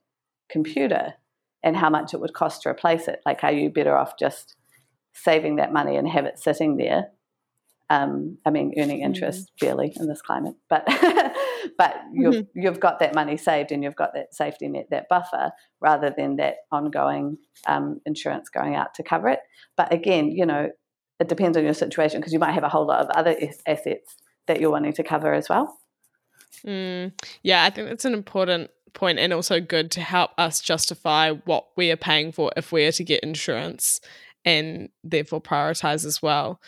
computer 0.49 1.13
and 1.63 1.75
how 1.75 1.89
much 1.89 2.13
it 2.13 2.21
would 2.21 2.33
cost 2.33 2.63
to 2.63 2.69
replace 2.69 3.07
it, 3.07 3.21
like 3.25 3.43
are 3.43 3.51
you 3.51 3.69
better 3.69 3.95
off 3.95 4.17
just 4.17 4.55
saving 5.13 5.57
that 5.57 5.73
money 5.73 5.97
and 5.97 6.07
have 6.07 6.25
it 6.25 6.39
sitting 6.39 6.77
there? 6.77 7.09
Um, 7.91 8.37
I 8.45 8.51
mean, 8.51 8.73
earning 8.77 9.01
interest 9.01 9.49
mm-hmm. 9.59 9.65
barely 9.65 9.93
in 9.95 10.07
this 10.07 10.21
climate, 10.21 10.53
but 10.69 10.85
but 11.77 11.95
you've 12.13 12.35
mm-hmm. 12.35 12.59
you've 12.61 12.79
got 12.79 12.99
that 12.99 13.15
money 13.15 13.35
saved 13.35 13.71
and 13.71 13.83
you've 13.83 13.95
got 13.95 14.13
that 14.13 14.35
safety 14.35 14.67
net, 14.67 14.87
that 14.91 15.09
buffer, 15.09 15.51
rather 15.81 16.13
than 16.15 16.35
that 16.35 16.57
ongoing 16.71 17.37
um, 17.67 17.99
insurance 18.05 18.47
going 18.49 18.75
out 18.75 18.93
to 18.93 19.03
cover 19.03 19.29
it. 19.29 19.39
But 19.75 19.91
again, 19.91 20.29
you 20.29 20.45
know, 20.45 20.69
it 21.19 21.27
depends 21.27 21.57
on 21.57 21.63
your 21.63 21.73
situation 21.73 22.19
because 22.19 22.33
you 22.33 22.39
might 22.39 22.53
have 22.53 22.63
a 22.63 22.69
whole 22.69 22.85
lot 22.85 23.01
of 23.01 23.09
other 23.09 23.35
assets 23.67 24.15
that 24.47 24.59
you're 24.59 24.71
wanting 24.71 24.93
to 24.93 25.03
cover 25.03 25.33
as 25.33 25.49
well. 25.49 25.77
Mm, 26.65 27.11
yeah, 27.43 27.63
I 27.63 27.69
think 27.69 27.87
that's 27.87 28.05
an 28.05 28.13
important 28.13 28.71
point 28.93 29.19
and 29.19 29.33
also 29.33 29.59
good 29.59 29.91
to 29.91 30.01
help 30.01 30.31
us 30.37 30.61
justify 30.61 31.31
what 31.31 31.67
we 31.77 31.91
are 31.91 31.97
paying 31.97 32.31
for 32.31 32.51
if 32.57 32.71
we 32.71 32.85
are 32.85 32.91
to 32.93 33.03
get 33.03 33.23
insurance 33.23 34.01
and 34.45 34.89
therefore 35.03 35.41
prioritize 35.41 36.05
as 36.05 36.21
well. 36.21 36.59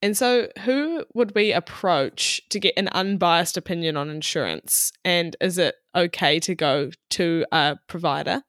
And 0.00 0.16
so, 0.16 0.48
who 0.64 1.04
would 1.14 1.34
we 1.34 1.52
approach 1.52 2.42
to 2.50 2.60
get 2.60 2.74
an 2.76 2.88
unbiased 2.88 3.56
opinion 3.56 3.96
on 3.96 4.10
insurance? 4.10 4.92
And 5.02 5.34
is 5.40 5.56
it 5.56 5.76
okay 5.94 6.38
to 6.40 6.54
go 6.54 6.90
to 7.10 7.46
a 7.50 7.78
provider? 7.88 8.42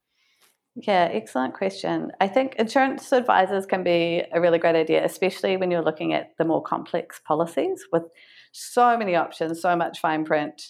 Yeah, 0.75 1.09
excellent 1.11 1.53
question. 1.53 2.11
I 2.19 2.27
think 2.27 2.55
insurance 2.55 3.11
advisors 3.13 3.65
can 3.65 3.81
be 3.83 4.23
a 4.33 4.41
really 4.41 4.59
great 4.59 4.75
idea, 4.75 5.05
especially 5.05 5.55
when 5.55 5.71
you're 5.71 5.81
looking 5.81 6.13
at 6.13 6.31
the 6.37 6.43
more 6.43 6.61
complex 6.61 7.21
policies 7.25 7.85
with 7.93 8.03
so 8.51 8.97
many 8.97 9.15
options, 9.15 9.61
so 9.61 9.75
much 9.77 9.99
fine 9.99 10.25
print, 10.25 10.61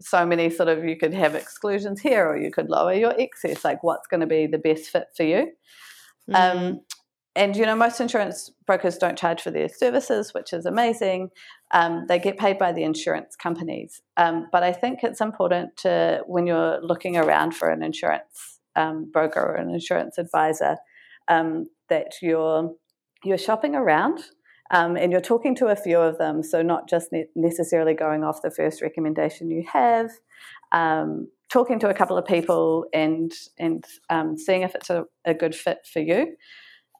so 0.00 0.24
many 0.24 0.48
sort 0.48 0.68
of 0.68 0.84
you 0.84 0.96
could 0.96 1.12
have 1.12 1.34
exclusions 1.34 2.00
here 2.00 2.24
or 2.24 2.36
you 2.36 2.52
could 2.52 2.68
lower 2.68 2.92
your 2.92 3.14
excess, 3.18 3.64
like 3.64 3.82
what's 3.82 4.06
going 4.06 4.20
to 4.20 4.28
be 4.28 4.46
the 4.46 4.58
best 4.58 4.90
fit 4.90 5.08
for 5.16 5.24
you. 5.24 5.50
Mm. 6.30 6.34
Um, 6.34 6.80
and 7.34 7.56
you 7.56 7.66
know, 7.66 7.74
most 7.74 8.00
insurance 8.00 8.52
brokers 8.64 8.96
don't 8.96 9.18
charge 9.18 9.42
for 9.42 9.50
their 9.50 9.68
services, 9.68 10.32
which 10.34 10.52
is 10.52 10.66
amazing. 10.66 11.30
Um, 11.72 12.04
they 12.08 12.20
get 12.20 12.38
paid 12.38 12.58
by 12.58 12.72
the 12.72 12.84
insurance 12.84 13.34
companies. 13.34 14.02
Um, 14.16 14.46
but 14.52 14.62
I 14.62 14.72
think 14.72 15.00
it's 15.02 15.20
important 15.20 15.76
to, 15.78 16.22
when 16.26 16.46
you're 16.46 16.80
looking 16.80 17.16
around 17.16 17.56
for 17.56 17.70
an 17.70 17.82
insurance 17.82 18.57
um, 18.76 19.10
broker 19.12 19.40
or 19.40 19.54
an 19.54 19.70
insurance 19.70 20.18
advisor 20.18 20.76
um, 21.28 21.66
that 21.88 22.14
you're 22.22 22.74
you're 23.24 23.38
shopping 23.38 23.74
around 23.74 24.20
um, 24.70 24.96
and 24.96 25.10
you're 25.10 25.20
talking 25.20 25.54
to 25.56 25.66
a 25.66 25.76
few 25.76 25.98
of 25.98 26.18
them. 26.18 26.42
So 26.42 26.62
not 26.62 26.88
just 26.88 27.10
ne- 27.12 27.28
necessarily 27.34 27.94
going 27.94 28.22
off 28.22 28.42
the 28.42 28.50
first 28.50 28.82
recommendation 28.82 29.50
you 29.50 29.64
have. 29.72 30.10
Um, 30.72 31.28
talking 31.48 31.78
to 31.78 31.88
a 31.88 31.94
couple 31.94 32.18
of 32.18 32.26
people 32.26 32.84
and 32.92 33.32
and 33.58 33.84
um, 34.10 34.36
seeing 34.36 34.62
if 34.62 34.74
it's 34.74 34.90
a, 34.90 35.04
a, 35.24 35.32
good 35.32 35.54
fit 35.54 35.78
for 35.90 36.00
you. 36.00 36.36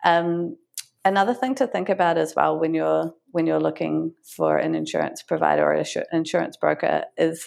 Um, 0.04 0.56
another 1.04 1.34
thing 1.34 1.54
to 1.56 1.66
think 1.66 1.90
about 1.90 2.16
as 2.16 2.34
well 2.34 2.58
when 2.58 2.72
you're 2.72 3.12
when 3.32 3.46
you're 3.46 3.60
looking 3.60 4.14
for 4.36 4.56
an 4.56 4.74
insurance 4.74 5.22
provider 5.22 5.64
or 5.64 5.74
an 5.74 5.84
insurance 6.12 6.56
broker 6.56 7.04
is 7.18 7.46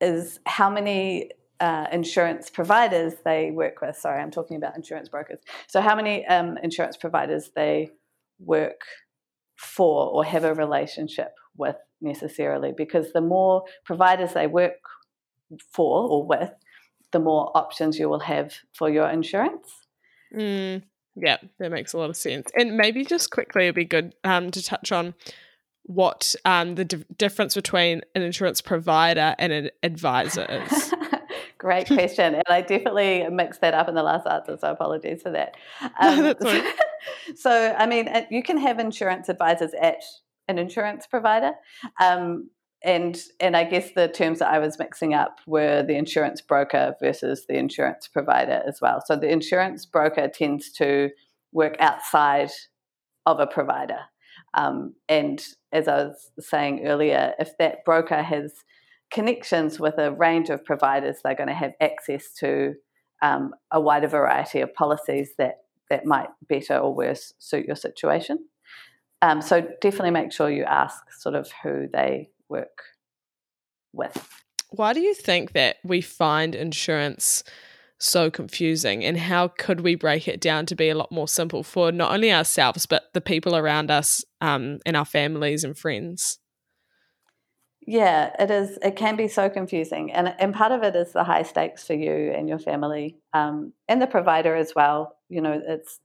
is 0.00 0.40
how 0.46 0.68
many 0.68 1.30
uh, 1.62 1.86
insurance 1.92 2.50
providers 2.50 3.14
they 3.24 3.52
work 3.52 3.80
with. 3.80 3.96
Sorry, 3.96 4.20
I'm 4.20 4.32
talking 4.32 4.56
about 4.56 4.76
insurance 4.76 5.08
brokers. 5.08 5.38
So, 5.68 5.80
how 5.80 5.94
many 5.94 6.26
um, 6.26 6.58
insurance 6.60 6.96
providers 6.96 7.52
they 7.54 7.92
work 8.40 8.80
for 9.56 10.08
or 10.08 10.24
have 10.24 10.42
a 10.42 10.54
relationship 10.54 11.34
with 11.56 11.76
necessarily? 12.00 12.74
Because 12.76 13.12
the 13.12 13.20
more 13.20 13.62
providers 13.84 14.34
they 14.34 14.48
work 14.48 14.80
for 15.72 16.08
or 16.08 16.26
with, 16.26 16.50
the 17.12 17.20
more 17.20 17.56
options 17.56 17.96
you 17.96 18.08
will 18.08 18.20
have 18.20 18.54
for 18.76 18.90
your 18.90 19.08
insurance. 19.08 19.68
Mm, 20.34 20.82
yeah, 21.14 21.36
that 21.60 21.70
makes 21.70 21.92
a 21.92 21.98
lot 21.98 22.10
of 22.10 22.16
sense. 22.16 22.50
And 22.58 22.76
maybe 22.76 23.04
just 23.04 23.30
quickly, 23.30 23.64
it'd 23.64 23.76
be 23.76 23.84
good 23.84 24.16
um, 24.24 24.50
to 24.50 24.64
touch 24.64 24.90
on 24.90 25.14
what 25.84 26.34
um, 26.44 26.74
the 26.74 26.84
difference 26.84 27.54
between 27.54 28.02
an 28.16 28.22
insurance 28.22 28.60
provider 28.60 29.36
and 29.38 29.52
an 29.52 29.70
advisor 29.84 30.44
is. 30.44 30.91
Great 31.62 31.86
question. 31.86 32.34
and 32.34 32.42
I 32.48 32.60
definitely 32.60 33.24
mixed 33.30 33.60
that 33.60 33.72
up 33.72 33.88
in 33.88 33.94
the 33.94 34.02
last 34.02 34.26
answer, 34.26 34.58
so 34.60 34.72
apologies 34.72 35.22
for 35.22 35.30
that. 35.30 35.56
Um, 36.00 36.34
so, 37.36 37.74
I 37.78 37.86
mean, 37.86 38.08
uh, 38.08 38.22
you 38.30 38.42
can 38.42 38.58
have 38.58 38.80
insurance 38.80 39.28
advisors 39.28 39.72
at 39.80 40.02
an 40.48 40.58
insurance 40.58 41.06
provider. 41.06 41.52
Um, 42.00 42.50
and 42.84 43.22
and 43.38 43.56
I 43.56 43.62
guess 43.62 43.92
the 43.92 44.08
terms 44.08 44.40
that 44.40 44.52
I 44.52 44.58
was 44.58 44.76
mixing 44.76 45.14
up 45.14 45.38
were 45.46 45.84
the 45.84 45.94
insurance 45.94 46.40
broker 46.40 46.96
versus 47.00 47.46
the 47.48 47.56
insurance 47.56 48.08
provider 48.08 48.60
as 48.66 48.80
well. 48.80 49.00
So 49.06 49.14
the 49.14 49.30
insurance 49.30 49.86
broker 49.86 50.26
tends 50.26 50.72
to 50.72 51.10
work 51.52 51.76
outside 51.78 52.50
of 53.24 53.38
a 53.38 53.46
provider. 53.46 54.00
Um, 54.54 54.94
and 55.08 55.44
as 55.70 55.86
I 55.86 56.04
was 56.04 56.30
saying 56.40 56.84
earlier, 56.84 57.34
if 57.38 57.56
that 57.58 57.84
broker 57.84 58.22
has 58.22 58.52
connections 59.12 59.78
with 59.78 59.98
a 59.98 60.10
range 60.12 60.50
of 60.50 60.64
providers, 60.64 61.18
they're 61.22 61.34
going 61.34 61.48
to 61.48 61.54
have 61.54 61.72
access 61.80 62.32
to 62.40 62.74
um, 63.20 63.54
a 63.70 63.80
wider 63.80 64.08
variety 64.08 64.60
of 64.60 64.74
policies 64.74 65.30
that, 65.38 65.58
that 65.90 66.06
might 66.06 66.28
better 66.48 66.76
or 66.76 66.94
worse 66.94 67.32
suit 67.38 67.66
your 67.66 67.76
situation. 67.76 68.38
Um, 69.20 69.40
so 69.40 69.60
definitely 69.80 70.10
make 70.10 70.32
sure 70.32 70.50
you 70.50 70.64
ask 70.64 71.12
sort 71.12 71.36
of 71.36 71.48
who 71.62 71.88
they 71.92 72.30
work 72.48 72.82
with. 73.92 74.28
Why 74.70 74.92
do 74.92 75.00
you 75.00 75.14
think 75.14 75.52
that 75.52 75.76
we 75.84 76.00
find 76.00 76.54
insurance 76.54 77.44
so 77.98 78.30
confusing 78.30 79.04
and 79.04 79.16
how 79.16 79.46
could 79.46 79.82
we 79.82 79.94
break 79.94 80.26
it 80.26 80.40
down 80.40 80.66
to 80.66 80.74
be 80.74 80.88
a 80.88 80.94
lot 80.96 81.12
more 81.12 81.28
simple 81.28 81.62
for 81.62 81.92
not 81.92 82.12
only 82.12 82.32
ourselves 82.32 82.84
but 82.84 83.04
the 83.14 83.20
people 83.20 83.54
around 83.54 83.92
us 83.92 84.24
um, 84.40 84.80
and 84.84 84.96
our 84.96 85.04
families 85.04 85.62
and 85.62 85.78
friends? 85.78 86.40
Yeah, 87.86 88.30
it 88.38 88.50
is. 88.50 88.78
It 88.82 88.94
can 88.96 89.16
be 89.16 89.26
so 89.26 89.50
confusing, 89.50 90.12
and 90.12 90.34
and 90.38 90.54
part 90.54 90.70
of 90.70 90.82
it 90.84 90.94
is 90.94 91.12
the 91.12 91.24
high 91.24 91.42
stakes 91.42 91.84
for 91.86 91.94
you 91.94 92.32
and 92.32 92.48
your 92.48 92.60
family, 92.60 93.18
um, 93.32 93.72
and 93.88 94.00
the 94.00 94.06
provider 94.06 94.54
as 94.54 94.72
well. 94.76 95.16
You 95.28 95.40
know, 95.40 95.60
it's 95.66 95.98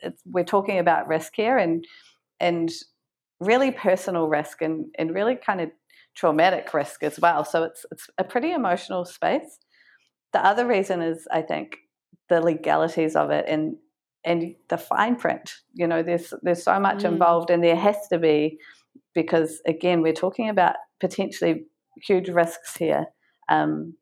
it's 0.00 0.20
we're 0.26 0.44
talking 0.44 0.78
about 0.78 1.06
risk 1.06 1.32
here, 1.36 1.56
and 1.56 1.86
and 2.40 2.70
really 3.38 3.70
personal 3.70 4.26
risk, 4.26 4.60
and 4.60 4.86
and 4.98 5.14
really 5.14 5.36
kind 5.36 5.60
of 5.60 5.70
traumatic 6.16 6.74
risk 6.74 7.04
as 7.04 7.20
well. 7.20 7.44
So 7.44 7.62
it's 7.62 7.86
it's 7.92 8.08
a 8.18 8.24
pretty 8.24 8.50
emotional 8.50 9.04
space. 9.04 9.58
The 10.32 10.44
other 10.44 10.66
reason 10.66 11.00
is, 11.00 11.28
I 11.30 11.42
think, 11.42 11.76
the 12.28 12.40
legalities 12.40 13.14
of 13.14 13.30
it 13.30 13.44
and 13.48 13.76
and 14.24 14.56
the 14.68 14.78
fine 14.78 15.14
print. 15.14 15.54
You 15.74 15.86
know, 15.86 16.02
there's 16.02 16.34
there's 16.42 16.64
so 16.64 16.80
much 16.80 17.04
mm. 17.04 17.12
involved, 17.12 17.50
and 17.50 17.62
there 17.62 17.76
has 17.76 18.08
to 18.08 18.18
be 18.18 18.58
because 19.14 19.60
again, 19.64 20.02
we're 20.02 20.12
talking 20.12 20.48
about 20.48 20.74
potentially 21.00 21.64
huge 22.02 22.28
risks 22.28 22.76
here, 22.76 23.06
um, 23.48 23.94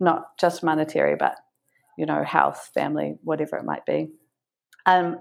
not 0.00 0.38
just 0.38 0.62
monetary, 0.62 1.16
but 1.16 1.36
you 1.96 2.06
know, 2.06 2.24
health, 2.24 2.70
family, 2.74 3.14
whatever 3.22 3.56
it 3.56 3.64
might 3.64 3.86
be. 3.86 4.08
Um, 4.86 5.20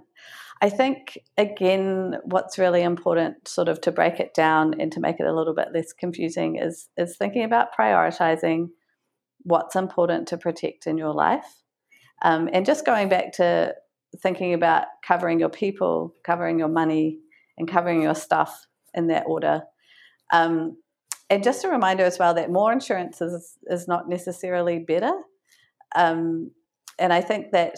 I 0.61 0.69
think 0.69 1.17
again, 1.37 2.15
what's 2.23 2.57
really 2.57 2.81
important, 2.81 3.47
sort 3.47 3.67
of 3.67 3.81
to 3.81 3.91
break 3.91 4.19
it 4.19 4.33
down 4.33 4.79
and 4.79 4.91
to 4.93 4.99
make 4.99 5.19
it 5.19 5.27
a 5.27 5.33
little 5.33 5.53
bit 5.53 5.69
less 5.73 5.93
confusing, 5.93 6.57
is 6.57 6.89
is 6.97 7.17
thinking 7.17 7.43
about 7.43 7.75
prioritizing 7.77 8.69
what's 9.43 9.75
important 9.75 10.27
to 10.29 10.37
protect 10.37 10.87
in 10.87 10.97
your 10.97 11.13
life, 11.13 11.63
um, 12.23 12.49
and 12.53 12.65
just 12.65 12.85
going 12.85 13.09
back 13.09 13.33
to 13.33 13.75
thinking 14.21 14.53
about 14.53 14.85
covering 15.05 15.39
your 15.39 15.49
people, 15.49 16.15
covering 16.23 16.59
your 16.59 16.69
money, 16.69 17.19
and 17.57 17.67
covering 17.67 18.01
your 18.01 18.15
stuff 18.15 18.67
in 18.93 19.07
that 19.07 19.23
order. 19.27 19.63
Um, 20.31 20.77
and 21.33 21.43
just 21.43 21.65
a 21.65 21.67
reminder 21.67 22.03
as 22.03 22.19
well 22.19 22.35
that 22.35 22.51
more 22.51 22.71
insurance 22.71 23.19
is, 23.19 23.57
is 23.65 23.87
not 23.87 24.07
necessarily 24.07 24.77
better. 24.77 25.11
Um, 25.95 26.51
and 26.99 27.11
I 27.11 27.21
think 27.21 27.53
that, 27.53 27.75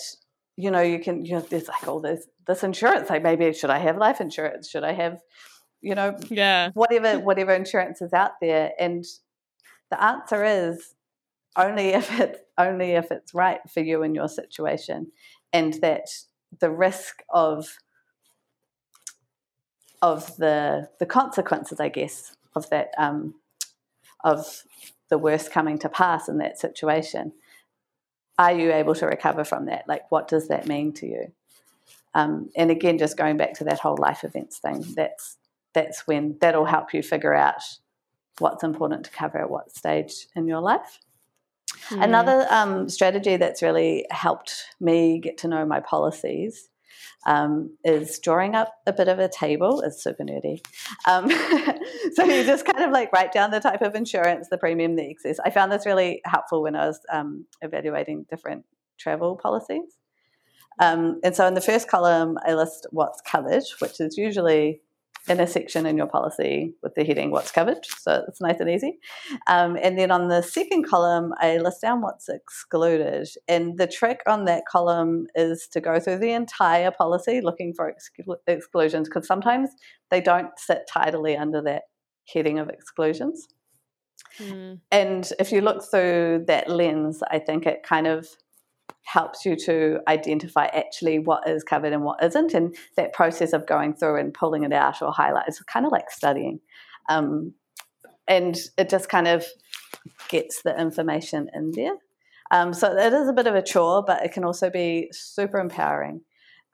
you 0.57 0.69
know, 0.69 0.81
you 0.81 0.99
can, 0.99 1.23
you 1.23 1.35
know, 1.35 1.39
there's 1.39 1.69
like 1.69 1.87
all 1.87 2.01
this, 2.01 2.27
this 2.47 2.65
insurance, 2.65 3.09
like 3.09 3.23
maybe 3.23 3.53
should 3.53 3.69
I 3.69 3.77
have 3.77 3.97
life 3.97 4.19
insurance? 4.19 4.69
Should 4.69 4.83
I 4.83 4.91
have, 4.91 5.21
you 5.79 5.95
know, 5.95 6.17
yeah, 6.29 6.71
whatever, 6.73 7.17
whatever 7.17 7.53
insurance 7.53 8.01
is 8.01 8.11
out 8.11 8.31
there. 8.41 8.73
And 8.77 9.05
the 9.89 10.03
answer 10.03 10.43
is 10.43 10.93
only 11.55 11.89
if 11.93 12.19
it's, 12.19 12.39
only 12.57 12.91
if 12.91 13.09
it's 13.09 13.33
right 13.33 13.61
for 13.73 13.79
you 13.79 14.03
and 14.03 14.13
your 14.13 14.27
situation. 14.27 15.13
And 15.53 15.75
that 15.75 16.09
the 16.59 16.71
risk 16.71 17.23
of 17.29 17.77
of 20.01 20.35
the 20.35 20.89
the 20.99 21.05
consequences, 21.05 21.79
I 21.79 21.87
guess, 21.87 22.35
of 22.53 22.69
that 22.69 22.89
um, 22.97 23.35
of 24.25 24.63
the 25.09 25.17
worst 25.17 25.51
coming 25.51 25.77
to 25.77 25.87
pass 25.87 26.27
in 26.27 26.39
that 26.39 26.59
situation. 26.59 27.31
Are 28.37 28.51
you 28.51 28.73
able 28.73 28.95
to 28.95 29.05
recover 29.05 29.45
from 29.45 29.67
that? 29.67 29.87
Like, 29.87 30.11
what 30.11 30.27
does 30.27 30.49
that 30.49 30.67
mean 30.67 30.91
to 30.93 31.05
you? 31.05 31.31
Um, 32.13 32.49
and 32.57 32.71
again, 32.71 32.97
just 32.97 33.15
going 33.15 33.37
back 33.37 33.53
to 33.55 33.63
that 33.65 33.79
whole 33.79 33.97
life 33.97 34.23
events 34.23 34.57
thing, 34.57 34.83
that's 34.95 35.37
that's 35.73 36.07
when 36.07 36.37
that'll 36.41 36.65
help 36.65 36.93
you 36.93 37.03
figure 37.03 37.33
out 37.33 37.61
what's 38.39 38.63
important 38.63 39.05
to 39.05 39.11
cover 39.11 39.37
at 39.37 39.49
what 39.49 39.71
stage 39.71 40.27
in 40.35 40.47
your 40.47 40.61
life. 40.61 40.99
Mm. 41.89 42.03
Another 42.03 42.47
um, 42.49 42.89
strategy 42.89 43.37
that's 43.37 43.61
really 43.61 44.05
helped 44.09 44.65
me 44.79 45.19
get 45.19 45.37
to 45.39 45.47
know 45.47 45.65
my 45.65 45.81
policies 45.81 46.69
um, 47.25 47.75
is 47.83 48.19
drawing 48.19 48.55
up 48.55 48.73
a 48.85 48.93
bit 48.93 49.07
of 49.07 49.19
a 49.19 49.29
table. 49.29 49.81
It's 49.81 50.03
super 50.03 50.23
nerdy. 50.23 50.61
Um, 51.07 51.29
so 52.13 52.23
you 52.23 52.43
just 52.43 52.65
kind 52.65 52.83
of 52.83 52.91
like 52.91 53.11
write 53.11 53.31
down 53.31 53.51
the 53.51 53.59
type 53.59 53.81
of 53.81 53.95
insurance, 53.95 54.47
the 54.49 54.57
premium, 54.57 54.95
the 54.95 55.09
excess. 55.09 55.39
I 55.43 55.49
found 55.49 55.71
this 55.71 55.85
really 55.85 56.21
helpful 56.25 56.61
when 56.61 56.75
I 56.75 56.87
was 56.87 56.99
um, 57.11 57.45
evaluating 57.61 58.25
different 58.29 58.65
travel 58.97 59.35
policies. 59.35 59.97
Um, 60.79 61.19
and 61.23 61.35
so 61.35 61.47
in 61.47 61.53
the 61.53 61.61
first 61.61 61.87
column, 61.87 62.37
I 62.45 62.53
list 62.53 62.87
what's 62.91 63.21
covered, 63.21 63.63
which 63.79 63.99
is 63.99 64.17
usually 64.17 64.81
in 65.27 65.39
a 65.39 65.47
section 65.47 65.85
in 65.85 65.97
your 65.97 66.07
policy 66.07 66.73
with 66.83 66.93
the 66.95 67.03
heading 67.03 67.31
what's 67.31 67.51
covered. 67.51 67.83
So 67.85 68.23
it's 68.27 68.41
nice 68.41 68.59
and 68.59 68.69
easy. 68.69 68.99
Um, 69.47 69.77
and 69.81 69.97
then 69.97 70.11
on 70.11 70.27
the 70.27 70.41
second 70.41 70.87
column, 70.87 71.33
I 71.39 71.57
list 71.57 71.81
down 71.81 72.01
what's 72.01 72.29
excluded. 72.29 73.27
And 73.47 73.77
the 73.77 73.87
trick 73.87 74.21
on 74.27 74.45
that 74.45 74.63
column 74.69 75.27
is 75.33 75.67
to 75.71 75.81
go 75.81 75.99
through 75.99 76.19
the 76.19 76.31
entire 76.31 76.91
policy 76.91 77.41
looking 77.41 77.73
for 77.73 77.91
exclu- 77.91 78.37
exclusions 78.47 79.09
because 79.09 79.27
sometimes 79.27 79.69
they 80.11 80.21
don't 80.21 80.49
sit 80.57 80.81
tidily 80.91 81.35
under 81.35 81.61
that 81.63 81.83
heading 82.31 82.59
of 82.59 82.69
exclusions. 82.69 83.47
Mm. 84.39 84.79
And 84.91 85.31
if 85.39 85.51
you 85.51 85.61
look 85.61 85.83
through 85.83 86.45
that 86.47 86.69
lens, 86.69 87.21
I 87.31 87.39
think 87.39 87.65
it 87.65 87.83
kind 87.83 88.07
of 88.07 88.27
helps 89.05 89.45
you 89.45 89.55
to 89.55 89.99
identify 90.07 90.65
actually 90.65 91.19
what 91.19 91.47
is 91.47 91.63
covered 91.63 91.93
and 91.93 92.03
what 92.03 92.23
isn't. 92.23 92.53
And 92.53 92.75
that 92.97 93.13
process 93.13 93.53
of 93.53 93.67
going 93.67 93.93
through 93.93 94.19
and 94.19 94.33
pulling 94.33 94.63
it 94.63 94.73
out 94.73 95.01
or 95.01 95.11
highlight 95.11 95.47
is 95.47 95.59
kind 95.61 95.85
of 95.85 95.91
like 95.91 96.09
studying. 96.09 96.59
Um, 97.07 97.53
and 98.27 98.57
it 98.77 98.89
just 98.89 99.07
kind 99.07 99.27
of 99.27 99.45
gets 100.29 100.63
the 100.63 100.79
information 100.79 101.49
in 101.53 101.71
there. 101.71 101.95
Um, 102.51 102.73
so 102.73 102.95
it 102.95 103.13
is 103.13 103.27
a 103.27 103.33
bit 103.33 103.47
of 103.47 103.55
a 103.55 103.61
chore, 103.61 104.03
but 104.05 104.23
it 104.25 104.31
can 104.31 104.43
also 104.43 104.69
be 104.69 105.09
super 105.11 105.59
empowering. 105.59 106.21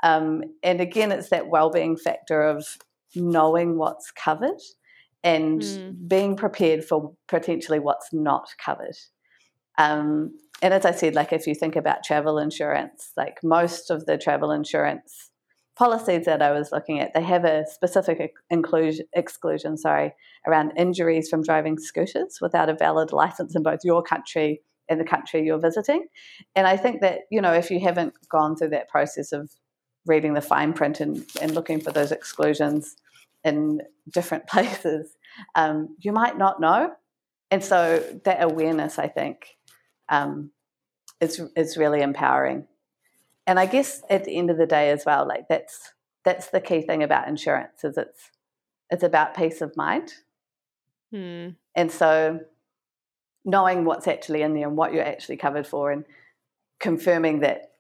Um, 0.04 0.44
and 0.64 0.82
again, 0.82 1.12
it's 1.12 1.30
that 1.30 1.48
well-being 1.48 1.98
factor 1.98 2.42
of 2.42 2.66
knowing 3.14 3.78
what's 3.78 4.10
covered 4.12 4.60
and 5.24 5.62
mm. 5.62 6.08
being 6.08 6.36
prepared 6.36 6.84
for 6.84 7.14
potentially 7.28 7.80
what's 7.80 8.12
not 8.14 8.48
covered. 8.64 8.96
Um, 9.78 10.32
and 10.62 10.74
as 10.74 10.86
I 10.86 10.92
said, 10.92 11.16
like 11.16 11.34
if 11.34 11.48
you 11.48 11.56
think 11.56 11.76
about 11.76 12.04
travel 12.04 12.38
insurance, 12.38 13.12
like 13.18 13.38
most 13.44 13.90
of 13.90 14.06
the 14.06 14.18
travel 14.18 14.52
insurance 14.52 15.32
policies 15.76 16.26
that 16.26 16.42
I 16.42 16.52
was 16.52 16.72
looking 16.72 17.00
at, 17.00 17.14
they 17.14 17.24
have 17.24 17.46
a 17.46 17.66
specific 17.68 18.34
inclusion, 18.50 19.06
exclusion, 19.14 19.78
sorry, 19.78 20.14
around 20.46 20.74
injuries 20.78 21.30
from 21.30 21.42
driving 21.42 21.80
scooters 21.80 22.38
without 22.42 22.70
a 22.70 22.76
valid 22.76 23.12
license 23.12 23.56
in 23.56 23.64
both 23.64 23.80
your 23.84 24.04
country 24.04 24.62
and 24.90 25.00
the 25.00 25.06
country 25.06 25.44
you're 25.44 25.58
visiting. 25.58 26.06
And 26.56 26.68
I 26.68 26.78
think 26.78 27.02
that, 27.02 27.22
you 27.32 27.42
know, 27.42 27.54
if 27.54 27.72
you 27.72 27.80
haven't 27.80 28.14
gone 28.30 28.56
through 28.56 28.70
that 28.70 28.90
process 28.90 29.32
of 29.32 29.50
reading 30.06 30.34
the 30.34 30.42
fine 30.42 30.74
print 30.74 31.00
and, 31.00 31.26
and 31.42 31.56
looking 31.56 31.80
for 31.80 31.92
those 31.92 32.12
exclusions 32.12 32.96
in 33.44 33.82
different 34.14 34.46
places, 34.48 35.18
um, 35.56 35.96
you 36.00 36.12
might 36.12 36.38
not 36.38 36.60
know. 36.60 36.92
And 37.50 37.64
so 37.64 38.04
that 38.26 38.44
awareness, 38.44 39.00
I 39.00 39.08
think, 39.08 39.58
um, 40.12 40.52
is 41.20 41.42
is 41.56 41.78
really 41.78 42.02
empowering. 42.02 42.68
And 43.48 43.60
I 43.60 43.66
guess 43.66 44.04
at 44.10 44.26
the 44.26 44.38
end 44.38 44.52
of 44.52 44.58
the 44.58 44.68
day 44.68 44.92
as 44.92 45.04
well, 45.06 45.28
like 45.28 45.48
that's 45.50 45.94
that's 46.24 46.48
the 46.48 46.62
key 46.62 46.82
thing 46.82 47.02
about 47.02 47.28
insurance 47.28 47.84
is 47.84 47.98
it's 47.98 48.30
it's 48.92 49.04
about 49.04 49.36
peace 49.36 49.62
of 49.62 49.76
mind. 49.76 50.14
Hmm. 51.12 51.50
And 51.74 51.92
so 51.92 52.42
knowing 53.44 53.86
what's 53.86 54.08
actually 54.08 54.44
in 54.44 54.54
there 54.54 54.68
and 54.68 54.78
what 54.78 54.94
you're 54.94 55.04
actually 55.04 55.38
covered 55.38 55.66
for 55.66 55.92
and 55.92 56.06
confirming 56.80 57.40
that 57.40 57.72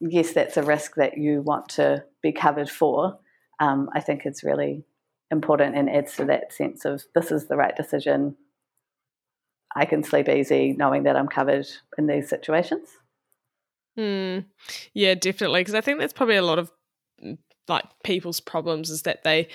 yes, 0.00 0.32
that's 0.32 0.56
a 0.56 0.62
risk 0.62 0.96
that 0.96 1.16
you 1.16 1.42
want 1.42 1.68
to 1.68 2.04
be 2.22 2.32
covered 2.32 2.68
for, 2.68 3.18
um, 3.60 3.88
I 3.94 4.00
think 4.00 4.22
it's 4.24 4.44
really 4.44 4.84
important 5.30 5.76
and 5.76 5.90
adds 5.90 6.16
to 6.16 6.24
that 6.26 6.52
sense 6.52 6.84
of 6.84 7.02
this 7.14 7.30
is 7.30 7.48
the 7.48 7.56
right 7.56 7.74
decision 7.74 8.36
I 9.74 9.84
can 9.84 10.02
sleep 10.02 10.28
easy 10.28 10.72
knowing 10.72 11.02
that 11.04 11.16
I'm 11.16 11.28
covered 11.28 11.66
in 11.98 12.06
these 12.06 12.28
situations. 12.28 12.88
Mm, 13.98 14.44
yeah, 14.94 15.14
definitely. 15.14 15.60
Because 15.60 15.74
I 15.74 15.80
think 15.80 15.98
that's 15.98 16.12
probably 16.12 16.36
a 16.36 16.42
lot 16.42 16.58
of 16.58 16.70
mm, 17.22 17.38
like 17.68 17.84
people's 18.04 18.40
problems 18.40 18.90
is 18.90 19.02
that 19.02 19.24
they 19.24 19.48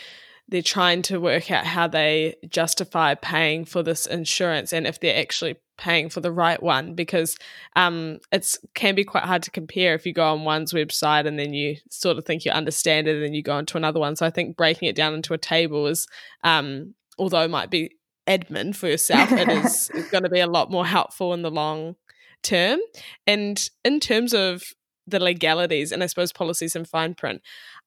they're 0.47 0.61
trying 0.61 1.01
to 1.01 1.19
work 1.19 1.49
out 1.49 1.65
how 1.65 1.87
they 1.87 2.35
justify 2.49 3.15
paying 3.15 3.63
for 3.63 3.81
this 3.81 4.05
insurance 4.05 4.73
and 4.73 4.85
if 4.85 4.99
they're 4.99 5.19
actually 5.19 5.55
paying 5.77 6.09
for 6.09 6.19
the 6.19 6.31
right 6.31 6.61
one 6.61 6.93
because 6.93 7.37
um 7.75 8.19
it's 8.31 8.59
can 8.75 8.93
be 8.93 9.03
quite 9.03 9.23
hard 9.23 9.41
to 9.41 9.49
compare 9.49 9.95
if 9.95 10.05
you 10.05 10.13
go 10.13 10.25
on 10.25 10.43
one's 10.43 10.73
website 10.73 11.25
and 11.25 11.39
then 11.39 11.53
you 11.53 11.75
sort 11.89 12.17
of 12.17 12.25
think 12.25 12.45
you 12.45 12.51
understand 12.51 13.07
it 13.07 13.15
and 13.15 13.23
then 13.23 13.33
you 13.33 13.41
go 13.41 13.57
into 13.57 13.77
another 13.77 13.99
one 13.99 14.15
so 14.15 14.25
i 14.25 14.29
think 14.29 14.55
breaking 14.55 14.87
it 14.87 14.95
down 14.95 15.13
into 15.13 15.33
a 15.33 15.39
table 15.39 15.87
is 15.87 16.07
um 16.43 16.93
although 17.17 17.41
it 17.41 17.49
might 17.49 17.71
be 17.71 17.89
admin 18.27 18.75
for 18.75 18.87
yourself, 18.87 19.31
it 19.31 19.49
is 19.49 19.89
going 20.11 20.23
to 20.23 20.29
be 20.29 20.39
a 20.39 20.47
lot 20.47 20.71
more 20.71 20.85
helpful 20.85 21.33
in 21.33 21.41
the 21.41 21.51
long 21.51 21.95
term. 22.43 22.79
And 23.27 23.69
in 23.83 23.99
terms 23.99 24.33
of 24.33 24.63
the 25.07 25.19
legalities 25.19 25.91
and 25.91 26.03
I 26.03 26.07
suppose 26.07 26.31
policies 26.31 26.75
and 26.75 26.87
fine 26.87 27.15
print, 27.15 27.41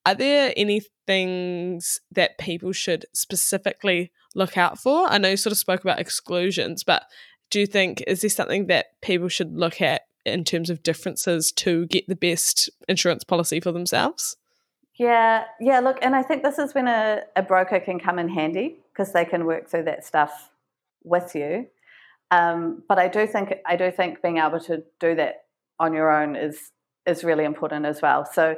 are 0.07 0.14
there 0.14 0.53
any 0.57 0.83
things 1.07 2.01
that 2.12 2.38
people 2.38 2.73
should 2.73 3.07
specifically 3.14 4.12
look 4.35 4.59
out 4.59 4.79
for? 4.79 5.07
I 5.09 5.18
know 5.18 5.31
you 5.31 5.37
sort 5.37 5.53
of 5.53 5.59
spoke 5.59 5.83
about 5.83 6.01
exclusions, 6.01 6.85
but 6.85 7.05
do 7.51 7.61
you 7.61 7.66
think 7.66 8.03
is 8.07 8.20
this 8.20 8.35
something 8.35 8.66
that 8.66 9.01
people 9.01 9.29
should 9.29 9.57
look 9.57 9.81
at 9.81 10.03
in 10.27 10.44
terms 10.44 10.70
of 10.70 10.83
differences 10.83 11.53
to 11.53 11.87
get 11.87 12.07
the 12.09 12.16
best 12.16 12.70
insurance 12.88 13.25
policy 13.25 13.61
for 13.61 13.73
themselves? 13.73 14.37
Yeah, 14.97 15.44
yeah, 15.61 15.81
look, 15.81 15.99
and 16.03 16.14
I 16.14 16.23
think 16.23 16.42
this 16.42 16.59
is 16.59 16.75
when 16.75 16.87
a, 16.87 17.23
a 17.35 17.42
broker 17.42 17.81
can 17.81 17.99
come 17.99 18.18
in 18.18 18.29
handy 18.29 18.79
because 18.94 19.12
they 19.12 19.24
can 19.24 19.44
work 19.44 19.68
through 19.68 19.85
that 19.85 20.04
stuff 20.04 20.50
with 21.02 21.35
you. 21.35 21.66
Um, 22.30 22.83
but 22.88 22.98
I 22.98 23.09
do 23.09 23.26
think 23.26 23.54
I 23.66 23.76
do 23.76 23.90
think 23.90 24.22
being 24.22 24.38
able 24.38 24.61
to 24.61 24.83
do 25.00 25.14
that 25.14 25.44
on 25.78 25.92
your 25.92 26.11
own 26.11 26.37
is 26.37 26.72
is 27.07 27.22
really 27.22 27.44
important 27.44 27.85
as 27.87 28.00
well. 28.00 28.24
So, 28.24 28.57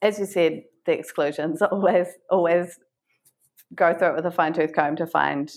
as 0.00 0.18
you 0.18 0.26
said, 0.26 0.62
the 0.86 0.92
exclusions 0.92 1.60
always 1.72 2.08
always 2.30 2.78
go 3.74 3.92
through 3.94 4.08
it 4.08 4.16
with 4.16 4.26
a 4.26 4.30
fine 4.30 4.52
tooth 4.52 4.72
comb 4.72 4.96
to 4.96 5.06
find 5.06 5.52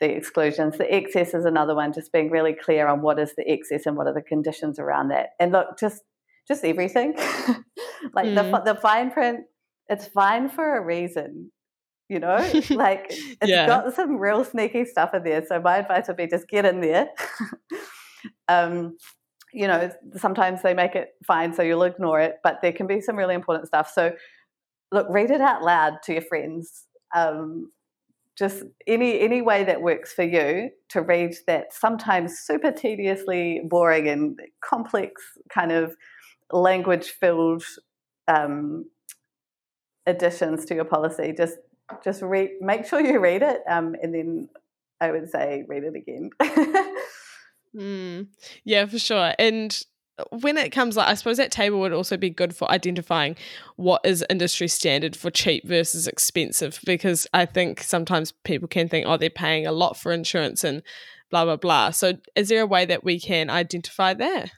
the 0.00 0.10
exclusions. 0.10 0.78
The 0.78 0.92
excess 0.92 1.34
is 1.34 1.44
another 1.44 1.74
one, 1.74 1.92
just 1.92 2.12
being 2.12 2.30
really 2.30 2.54
clear 2.54 2.88
on 2.88 3.02
what 3.02 3.18
is 3.18 3.34
the 3.36 3.48
excess 3.48 3.86
and 3.86 3.96
what 3.96 4.06
are 4.06 4.14
the 4.14 4.22
conditions 4.22 4.78
around 4.78 5.08
that. 5.08 5.30
And 5.38 5.52
look, 5.52 5.78
just 5.78 6.02
just 6.48 6.64
everything, 6.64 7.14
like 8.14 8.26
mm. 8.26 8.34
the 8.34 8.72
the 8.72 8.80
fine 8.80 9.10
print, 9.10 9.40
it's 9.88 10.06
fine 10.06 10.48
for 10.48 10.76
a 10.76 10.84
reason 10.84 11.52
you 12.10 12.18
know 12.18 12.36
like 12.70 13.06
it's 13.10 13.48
yeah. 13.48 13.66
got 13.66 13.94
some 13.94 14.18
real 14.18 14.44
sneaky 14.44 14.84
stuff 14.84 15.14
in 15.14 15.22
there 15.22 15.44
so 15.46 15.60
my 15.60 15.78
advice 15.78 16.08
would 16.08 16.16
be 16.16 16.26
just 16.26 16.48
get 16.48 16.64
in 16.66 16.80
there. 16.80 17.08
Um, 18.48 18.98
you 19.54 19.66
know 19.66 19.90
sometimes 20.14 20.60
they 20.60 20.74
make 20.74 20.94
it 20.94 21.08
fine 21.26 21.54
so 21.54 21.62
you'll 21.62 21.84
ignore 21.84 22.20
it 22.20 22.34
but 22.44 22.58
there 22.60 22.72
can 22.72 22.86
be 22.86 23.00
some 23.00 23.16
really 23.16 23.34
important 23.34 23.66
stuff. 23.66 23.90
So 23.90 24.12
look 24.92 25.06
read 25.08 25.30
it 25.30 25.40
out 25.40 25.62
loud 25.62 26.02
to 26.04 26.12
your 26.12 26.22
friends 26.22 26.84
um, 27.16 27.70
just 28.36 28.64
any 28.86 29.20
any 29.20 29.40
way 29.40 29.64
that 29.64 29.80
works 29.80 30.12
for 30.12 30.24
you 30.24 30.70
to 30.90 31.00
read 31.00 31.34
that 31.46 31.72
sometimes 31.72 32.38
super 32.38 32.72
tediously 32.72 33.62
boring 33.68 34.08
and 34.08 34.38
complex 34.62 35.22
kind 35.48 35.72
of 35.72 35.96
language 36.52 37.08
filled 37.08 37.64
um, 38.28 38.84
additions 40.06 40.64
to 40.66 40.74
your 40.74 40.84
policy. 40.84 41.34
Just 41.36 41.56
just 42.04 42.22
read 42.22 42.50
make 42.60 42.86
sure 42.86 43.00
you 43.00 43.18
read 43.20 43.42
it 43.42 43.60
um, 43.68 43.94
and 44.02 44.14
then 44.14 44.48
i 45.00 45.10
would 45.10 45.28
say 45.28 45.64
read 45.68 45.84
it 45.84 45.94
again. 45.96 46.30
Mm, 47.76 48.26
yeah 48.64 48.84
for 48.86 48.98
sure. 48.98 49.32
And 49.38 49.80
when 50.30 50.58
it 50.58 50.70
comes 50.70 50.96
like 50.96 51.08
i 51.08 51.14
suppose 51.14 51.36
that 51.36 51.52
table 51.52 51.78
would 51.80 51.92
also 51.92 52.16
be 52.16 52.28
good 52.28 52.54
for 52.54 52.70
identifying 52.70 53.36
what 53.76 54.02
is 54.04 54.24
industry 54.28 54.68
standard 54.68 55.16
for 55.16 55.30
cheap 55.30 55.66
versus 55.66 56.06
expensive 56.06 56.78
because 56.84 57.26
i 57.32 57.46
think 57.46 57.82
sometimes 57.82 58.32
people 58.44 58.68
can 58.68 58.86
think 58.86 59.06
oh 59.06 59.16
they're 59.16 59.30
paying 59.30 59.66
a 59.66 59.72
lot 59.72 59.96
for 59.96 60.12
insurance 60.12 60.62
and 60.62 60.82
blah 61.30 61.44
blah 61.44 61.56
blah. 61.56 61.90
So 61.90 62.14
is 62.36 62.48
there 62.48 62.62
a 62.62 62.66
way 62.66 62.84
that 62.84 63.04
we 63.04 63.18
can 63.18 63.48
identify 63.48 64.14
that? 64.14 64.50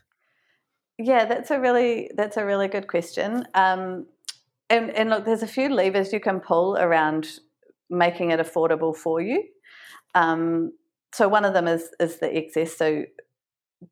Yeah 0.97 1.25
that's 1.25 1.51
a 1.51 1.59
really 1.59 2.11
that's 2.15 2.37
a 2.37 2.45
really 2.45 2.67
good 2.67 2.87
question. 2.87 3.47
Um, 3.53 4.07
and, 4.69 4.89
and 4.91 5.09
look, 5.09 5.25
there's 5.25 5.43
a 5.43 5.47
few 5.47 5.69
levers 5.69 6.13
you 6.13 6.19
can 6.19 6.39
pull 6.39 6.77
around 6.77 7.39
making 7.89 8.31
it 8.31 8.39
affordable 8.39 8.95
for 8.95 9.21
you. 9.21 9.43
Um, 10.15 10.71
so 11.13 11.27
one 11.27 11.45
of 11.45 11.53
them 11.53 11.67
is 11.67 11.89
is 11.99 12.19
the 12.19 12.35
excess. 12.35 12.75
So 12.77 13.03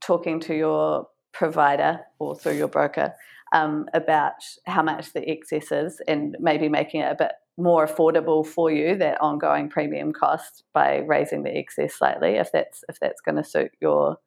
talking 0.01 0.39
to 0.41 0.55
your 0.55 1.07
provider 1.33 2.01
or 2.19 2.35
through 2.35 2.57
your 2.57 2.67
broker 2.67 3.13
um, 3.53 3.85
about 3.93 4.33
how 4.65 4.81
much 4.81 5.13
the 5.13 5.29
excess 5.29 5.71
is, 5.71 6.01
and 6.07 6.35
maybe 6.39 6.69
making 6.69 7.01
it 7.01 7.11
a 7.11 7.15
bit 7.15 7.31
more 7.57 7.85
affordable 7.85 8.45
for 8.45 8.71
you 8.71 8.95
that 8.95 9.21
ongoing 9.21 9.69
premium 9.69 10.13
cost 10.13 10.63
by 10.73 10.97
raising 10.99 11.43
the 11.43 11.55
excess 11.55 11.93
slightly 11.93 12.35
if 12.35 12.51
that's 12.51 12.83
if 12.89 12.99
that's 12.99 13.21
going 13.21 13.35
to 13.35 13.43
suit 13.43 13.71
your 13.81 14.17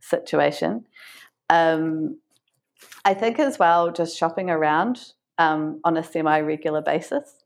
situation. 0.00 0.84
Um, 1.48 2.18
I 3.04 3.14
think 3.14 3.38
as 3.38 3.58
well, 3.58 3.92
just 3.92 4.16
shopping 4.16 4.50
around 4.50 5.12
um, 5.40 5.80
on 5.84 5.96
a 5.96 6.04
semi 6.04 6.40
regular 6.40 6.82
basis. 6.82 7.42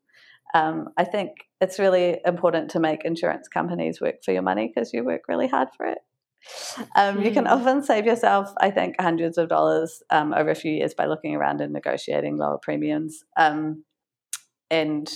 Um, 0.52 0.88
I 0.96 1.04
think 1.04 1.30
it's 1.61 1.78
really 1.78 2.20
important 2.26 2.70
to 2.72 2.80
make 2.80 3.04
insurance 3.04 3.48
companies 3.48 4.00
work 4.00 4.22
for 4.24 4.33
your 4.33 4.42
money 4.42 4.70
because 4.72 4.92
you 4.92 5.04
work 5.04 5.22
really 5.28 5.48
hard 5.48 5.68
for 5.76 5.87
it. 5.87 5.98
Um, 6.94 7.18
mm. 7.18 7.24
You 7.24 7.30
can 7.30 7.44
mm. 7.44 7.50
often 7.50 7.83
save 7.83 8.04
yourself, 8.04 8.52
I 8.61 8.70
think, 8.70 9.00
hundreds 9.00 9.38
of 9.38 9.48
dollars 9.48 10.02
um, 10.11 10.35
over 10.35 10.50
a 10.50 10.54
few 10.54 10.72
years 10.72 10.92
by 10.92 11.07
looking 11.07 11.35
around 11.35 11.61
and 11.61 11.72
negotiating 11.72 12.37
lower 12.37 12.59
premiums. 12.59 13.24
Um, 13.37 13.85
and, 14.70 15.09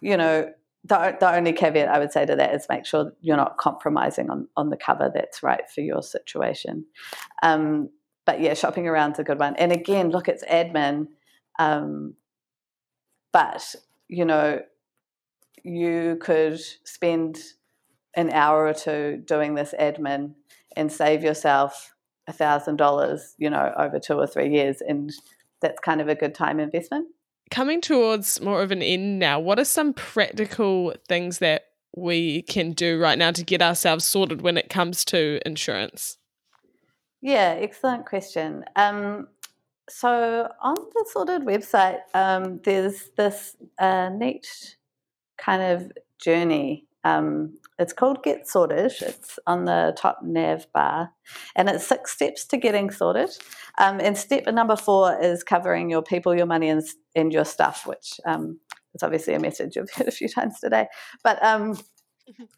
you 0.00 0.16
know, 0.16 0.50
the, 0.84 1.16
the 1.18 1.34
only 1.34 1.52
caveat 1.52 1.88
I 1.88 1.98
would 1.98 2.12
say 2.12 2.26
to 2.26 2.36
that 2.36 2.54
is 2.54 2.66
make 2.68 2.86
sure 2.86 3.12
you're 3.20 3.36
not 3.36 3.58
compromising 3.58 4.30
on, 4.30 4.48
on 4.56 4.70
the 4.70 4.76
cover 4.76 5.10
that's 5.12 5.42
right 5.42 5.68
for 5.72 5.80
your 5.80 6.02
situation. 6.02 6.86
Um, 7.42 7.90
but 8.24 8.40
yeah, 8.40 8.54
shopping 8.54 8.86
around's 8.86 9.18
a 9.18 9.24
good 9.24 9.38
one. 9.38 9.56
And 9.56 9.72
again, 9.72 10.10
look, 10.10 10.28
it's 10.28 10.44
admin. 10.44 11.08
Um, 11.58 12.14
but, 13.32 13.74
you 14.08 14.24
know, 14.24 14.60
you 15.62 16.18
could 16.20 16.60
spend 16.84 17.38
an 18.14 18.30
hour 18.30 18.66
or 18.66 18.74
two 18.74 19.22
doing 19.24 19.54
this 19.54 19.74
admin 19.78 20.34
and 20.76 20.92
save 20.92 21.22
yourself 21.22 21.94
a 22.26 22.32
thousand 22.32 22.76
dollars, 22.76 23.34
you 23.38 23.50
know, 23.50 23.72
over 23.76 23.98
two 23.98 24.14
or 24.14 24.26
three 24.26 24.50
years. 24.50 24.80
And 24.80 25.12
that's 25.60 25.80
kind 25.80 26.00
of 26.00 26.08
a 26.08 26.14
good 26.14 26.34
time 26.34 26.60
investment. 26.60 27.08
Coming 27.50 27.80
towards 27.80 28.40
more 28.40 28.62
of 28.62 28.70
an 28.70 28.82
end 28.82 29.18
now, 29.18 29.38
what 29.40 29.58
are 29.58 29.64
some 29.64 29.92
practical 29.92 30.94
things 31.08 31.38
that 31.38 31.66
we 31.96 32.42
can 32.42 32.72
do 32.72 32.98
right 32.98 33.18
now 33.18 33.30
to 33.30 33.44
get 33.44 33.62
ourselves 33.62 34.04
sorted 34.04 34.42
when 34.42 34.56
it 34.56 34.68
comes 34.68 35.04
to 35.06 35.40
insurance? 35.46 36.18
Yeah, 37.20 37.56
excellent 37.58 38.06
question. 38.06 38.64
Um, 38.76 39.28
so 39.88 40.48
on 40.62 40.74
the 40.74 41.06
sorted 41.12 41.42
website, 41.42 41.98
um, 42.14 42.60
there's 42.64 43.10
this 43.16 43.56
uh, 43.78 44.08
neat 44.10 44.76
kind 45.36 45.62
of 45.62 45.92
journey. 46.18 46.86
Um, 47.04 47.58
it's 47.78 47.92
called 47.92 48.22
Get 48.22 48.48
Sorted. 48.48 48.92
It's 49.00 49.38
on 49.46 49.64
the 49.64 49.94
top 49.96 50.20
nav 50.22 50.66
bar, 50.72 51.10
and 51.54 51.68
it's 51.68 51.86
six 51.86 52.12
steps 52.12 52.46
to 52.46 52.56
getting 52.56 52.90
sorted. 52.90 53.30
Um, 53.78 54.00
and 54.00 54.16
step 54.16 54.46
number 54.46 54.76
four 54.76 55.18
is 55.20 55.42
covering 55.42 55.90
your 55.90 56.02
people, 56.02 56.34
your 56.34 56.46
money, 56.46 56.68
and, 56.68 56.82
and 57.14 57.32
your 57.32 57.44
stuff, 57.44 57.86
which 57.86 58.20
um, 58.24 58.60
is 58.94 59.02
obviously 59.02 59.34
a 59.34 59.40
message 59.40 59.76
you've 59.76 59.90
heard 59.94 60.08
a 60.08 60.12
few 60.12 60.28
times 60.28 60.60
today. 60.60 60.86
But 61.22 61.42
um. 61.44 61.78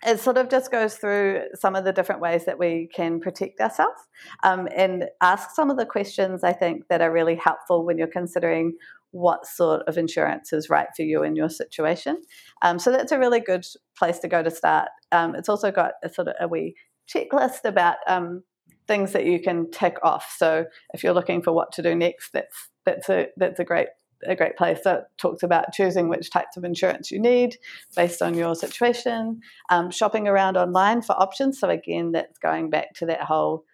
It 0.04 0.20
sort 0.20 0.38
of 0.38 0.48
just 0.48 0.70
goes 0.70 0.94
through 0.96 1.42
some 1.54 1.74
of 1.74 1.84
the 1.84 1.92
different 1.92 2.20
ways 2.20 2.44
that 2.44 2.58
we 2.58 2.88
can 2.94 3.20
protect 3.20 3.60
ourselves 3.60 4.00
um, 4.42 4.68
and 4.74 5.06
ask 5.20 5.50
some 5.50 5.70
of 5.70 5.76
the 5.76 5.86
questions 5.86 6.44
I 6.44 6.52
think 6.52 6.88
that 6.88 7.00
are 7.00 7.12
really 7.12 7.36
helpful 7.36 7.84
when 7.84 7.98
you're 7.98 8.06
considering 8.06 8.74
what 9.10 9.46
sort 9.46 9.82
of 9.86 9.96
insurance 9.96 10.52
is 10.52 10.68
right 10.68 10.88
for 10.94 11.02
you 11.02 11.22
in 11.22 11.36
your 11.36 11.48
situation. 11.48 12.20
Um, 12.62 12.78
so 12.78 12.90
that's 12.90 13.12
a 13.12 13.18
really 13.18 13.40
good 13.40 13.64
place 13.98 14.18
to 14.20 14.28
go 14.28 14.42
to 14.42 14.50
start. 14.50 14.88
Um, 15.10 15.34
it's 15.34 15.48
also 15.48 15.70
got 15.70 15.92
a 16.04 16.08
sort 16.08 16.28
of 16.28 16.34
a 16.40 16.48
wee 16.48 16.76
checklist 17.08 17.64
about 17.64 17.96
um, 18.06 18.42
things 18.86 19.12
that 19.12 19.24
you 19.24 19.40
can 19.40 19.70
tick 19.70 19.96
off. 20.02 20.34
So 20.36 20.66
if 20.92 21.02
you're 21.02 21.14
looking 21.14 21.42
for 21.42 21.52
what 21.52 21.72
to 21.72 21.82
do 21.82 21.94
next, 21.94 22.32
that's 22.32 22.68
that's 22.84 23.08
a 23.08 23.28
that's 23.36 23.58
a 23.58 23.64
great 23.64 23.88
a 24.24 24.36
great 24.36 24.56
place 24.56 24.80
that 24.84 25.16
talks 25.18 25.42
about 25.42 25.72
choosing 25.72 26.08
which 26.08 26.30
types 26.30 26.56
of 26.56 26.64
insurance 26.64 27.10
you 27.10 27.20
need 27.20 27.56
based 27.94 28.22
on 28.22 28.34
your 28.34 28.54
situation, 28.54 29.40
um, 29.70 29.90
shopping 29.90 30.28
around 30.28 30.56
online 30.56 31.02
for 31.02 31.12
options. 31.20 31.58
So 31.60 31.68
again, 31.68 32.12
that's 32.12 32.38
going 32.38 32.70
back 32.70 32.94
to 32.94 33.06
that 33.06 33.22
whole 33.22 33.64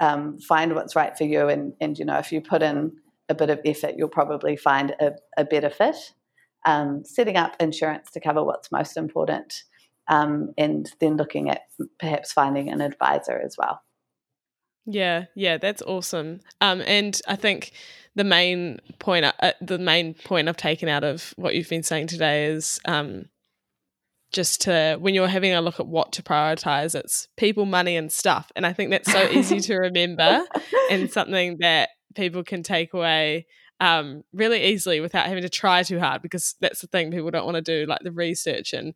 um, 0.00 0.38
find 0.38 0.74
what's 0.74 0.94
right 0.94 1.16
for 1.16 1.24
you, 1.24 1.48
and 1.48 1.72
and 1.80 1.98
you 1.98 2.04
know 2.04 2.18
if 2.18 2.30
you 2.32 2.40
put 2.40 2.62
in 2.62 2.92
a 3.28 3.34
bit 3.34 3.50
of 3.50 3.60
effort, 3.64 3.94
you'll 3.96 4.08
probably 4.08 4.56
find 4.56 4.94
a, 5.00 5.12
a 5.36 5.44
better 5.44 5.70
fit. 5.70 5.96
Um, 6.64 7.02
setting 7.04 7.36
up 7.36 7.56
insurance 7.60 8.10
to 8.12 8.20
cover 8.20 8.44
what's 8.44 8.70
most 8.70 8.96
important, 8.96 9.64
um, 10.08 10.52
and 10.56 10.90
then 11.00 11.16
looking 11.16 11.50
at 11.50 11.62
perhaps 11.98 12.32
finding 12.32 12.68
an 12.68 12.80
advisor 12.80 13.40
as 13.44 13.56
well. 13.58 13.80
Yeah, 14.90 15.26
yeah, 15.34 15.58
that's 15.58 15.82
awesome. 15.82 16.40
Um, 16.62 16.82
and 16.86 17.20
I 17.28 17.36
think 17.36 17.72
the 18.14 18.24
main 18.24 18.78
point, 18.98 19.26
uh, 19.26 19.52
the 19.60 19.78
main 19.78 20.14
point 20.14 20.48
I've 20.48 20.56
taken 20.56 20.88
out 20.88 21.04
of 21.04 21.34
what 21.36 21.54
you've 21.54 21.68
been 21.68 21.82
saying 21.82 22.06
today 22.06 22.46
is 22.46 22.80
um, 22.86 23.26
just 24.32 24.62
to 24.62 24.96
when 24.98 25.14
you're 25.14 25.28
having 25.28 25.52
a 25.52 25.60
look 25.60 25.78
at 25.78 25.86
what 25.86 26.12
to 26.12 26.22
prioritize, 26.22 26.94
it's 26.94 27.28
people, 27.36 27.66
money, 27.66 27.98
and 27.98 28.10
stuff. 28.10 28.50
And 28.56 28.64
I 28.64 28.72
think 28.72 28.90
that's 28.90 29.12
so 29.12 29.28
easy 29.28 29.60
to 29.60 29.76
remember 29.78 30.46
and 30.90 31.10
something 31.10 31.58
that 31.60 31.90
people 32.14 32.42
can 32.42 32.62
take 32.62 32.94
away 32.94 33.46
um, 33.80 34.22
really 34.32 34.64
easily 34.64 35.00
without 35.00 35.26
having 35.26 35.42
to 35.42 35.50
try 35.50 35.82
too 35.82 36.00
hard 36.00 36.22
because 36.22 36.54
that's 36.60 36.80
the 36.80 36.86
thing 36.86 37.10
people 37.10 37.30
don't 37.30 37.44
want 37.44 37.56
to 37.56 37.62
do 37.62 37.86
like 37.86 38.00
the 38.02 38.10
research 38.10 38.72
and 38.72 38.94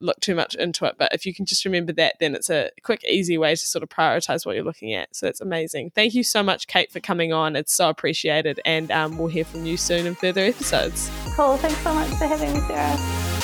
look 0.00 0.18
too 0.20 0.34
much 0.34 0.54
into 0.54 0.84
it 0.84 0.94
but 0.98 1.12
if 1.12 1.26
you 1.26 1.34
can 1.34 1.44
just 1.44 1.64
remember 1.64 1.92
that 1.92 2.16
then 2.20 2.34
it's 2.34 2.50
a 2.50 2.70
quick 2.82 3.04
easy 3.04 3.36
way 3.38 3.54
to 3.54 3.66
sort 3.66 3.82
of 3.82 3.88
prioritize 3.88 4.46
what 4.46 4.54
you're 4.54 4.64
looking 4.64 4.94
at. 4.94 5.14
So 5.14 5.26
it's 5.26 5.40
amazing. 5.40 5.90
Thank 5.94 6.14
you 6.14 6.22
so 6.22 6.42
much 6.42 6.66
kate 6.66 6.90
for 6.90 7.00
coming 7.00 7.32
on. 7.32 7.56
It's 7.56 7.72
so 7.72 7.88
appreciated 7.88 8.60
and 8.64 8.90
um, 8.90 9.18
we'll 9.18 9.28
hear 9.28 9.44
from 9.44 9.66
you 9.66 9.76
soon 9.76 10.06
in 10.06 10.14
further 10.14 10.42
episodes. 10.42 11.10
Cool. 11.34 11.56
Thanks 11.58 11.78
so 11.78 11.94
much 11.94 12.08
for 12.10 12.26
having 12.26 12.52
me 12.52 12.60
sarah. 12.60 13.40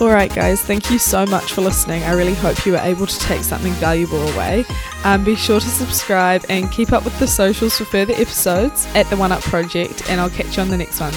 Alright, 0.00 0.34
guys, 0.34 0.60
thank 0.60 0.90
you 0.90 0.98
so 0.98 1.24
much 1.26 1.52
for 1.52 1.60
listening. 1.60 2.02
I 2.02 2.14
really 2.14 2.34
hope 2.34 2.66
you 2.66 2.72
were 2.72 2.78
able 2.78 3.06
to 3.06 3.18
take 3.20 3.42
something 3.42 3.72
valuable 3.74 4.26
away. 4.32 4.64
Um, 5.04 5.22
be 5.22 5.36
sure 5.36 5.60
to 5.60 5.68
subscribe 5.68 6.44
and 6.48 6.72
keep 6.72 6.92
up 6.92 7.04
with 7.04 7.16
the 7.20 7.26
socials 7.28 7.76
for 7.76 7.84
further 7.84 8.14
episodes 8.14 8.88
at 8.96 9.08
the 9.10 9.16
One 9.16 9.30
Up 9.30 9.42
Project, 9.42 10.08
and 10.10 10.20
I'll 10.20 10.30
catch 10.30 10.56
you 10.56 10.62
on 10.62 10.70
the 10.70 10.78
next 10.78 10.98
one. 10.98 11.14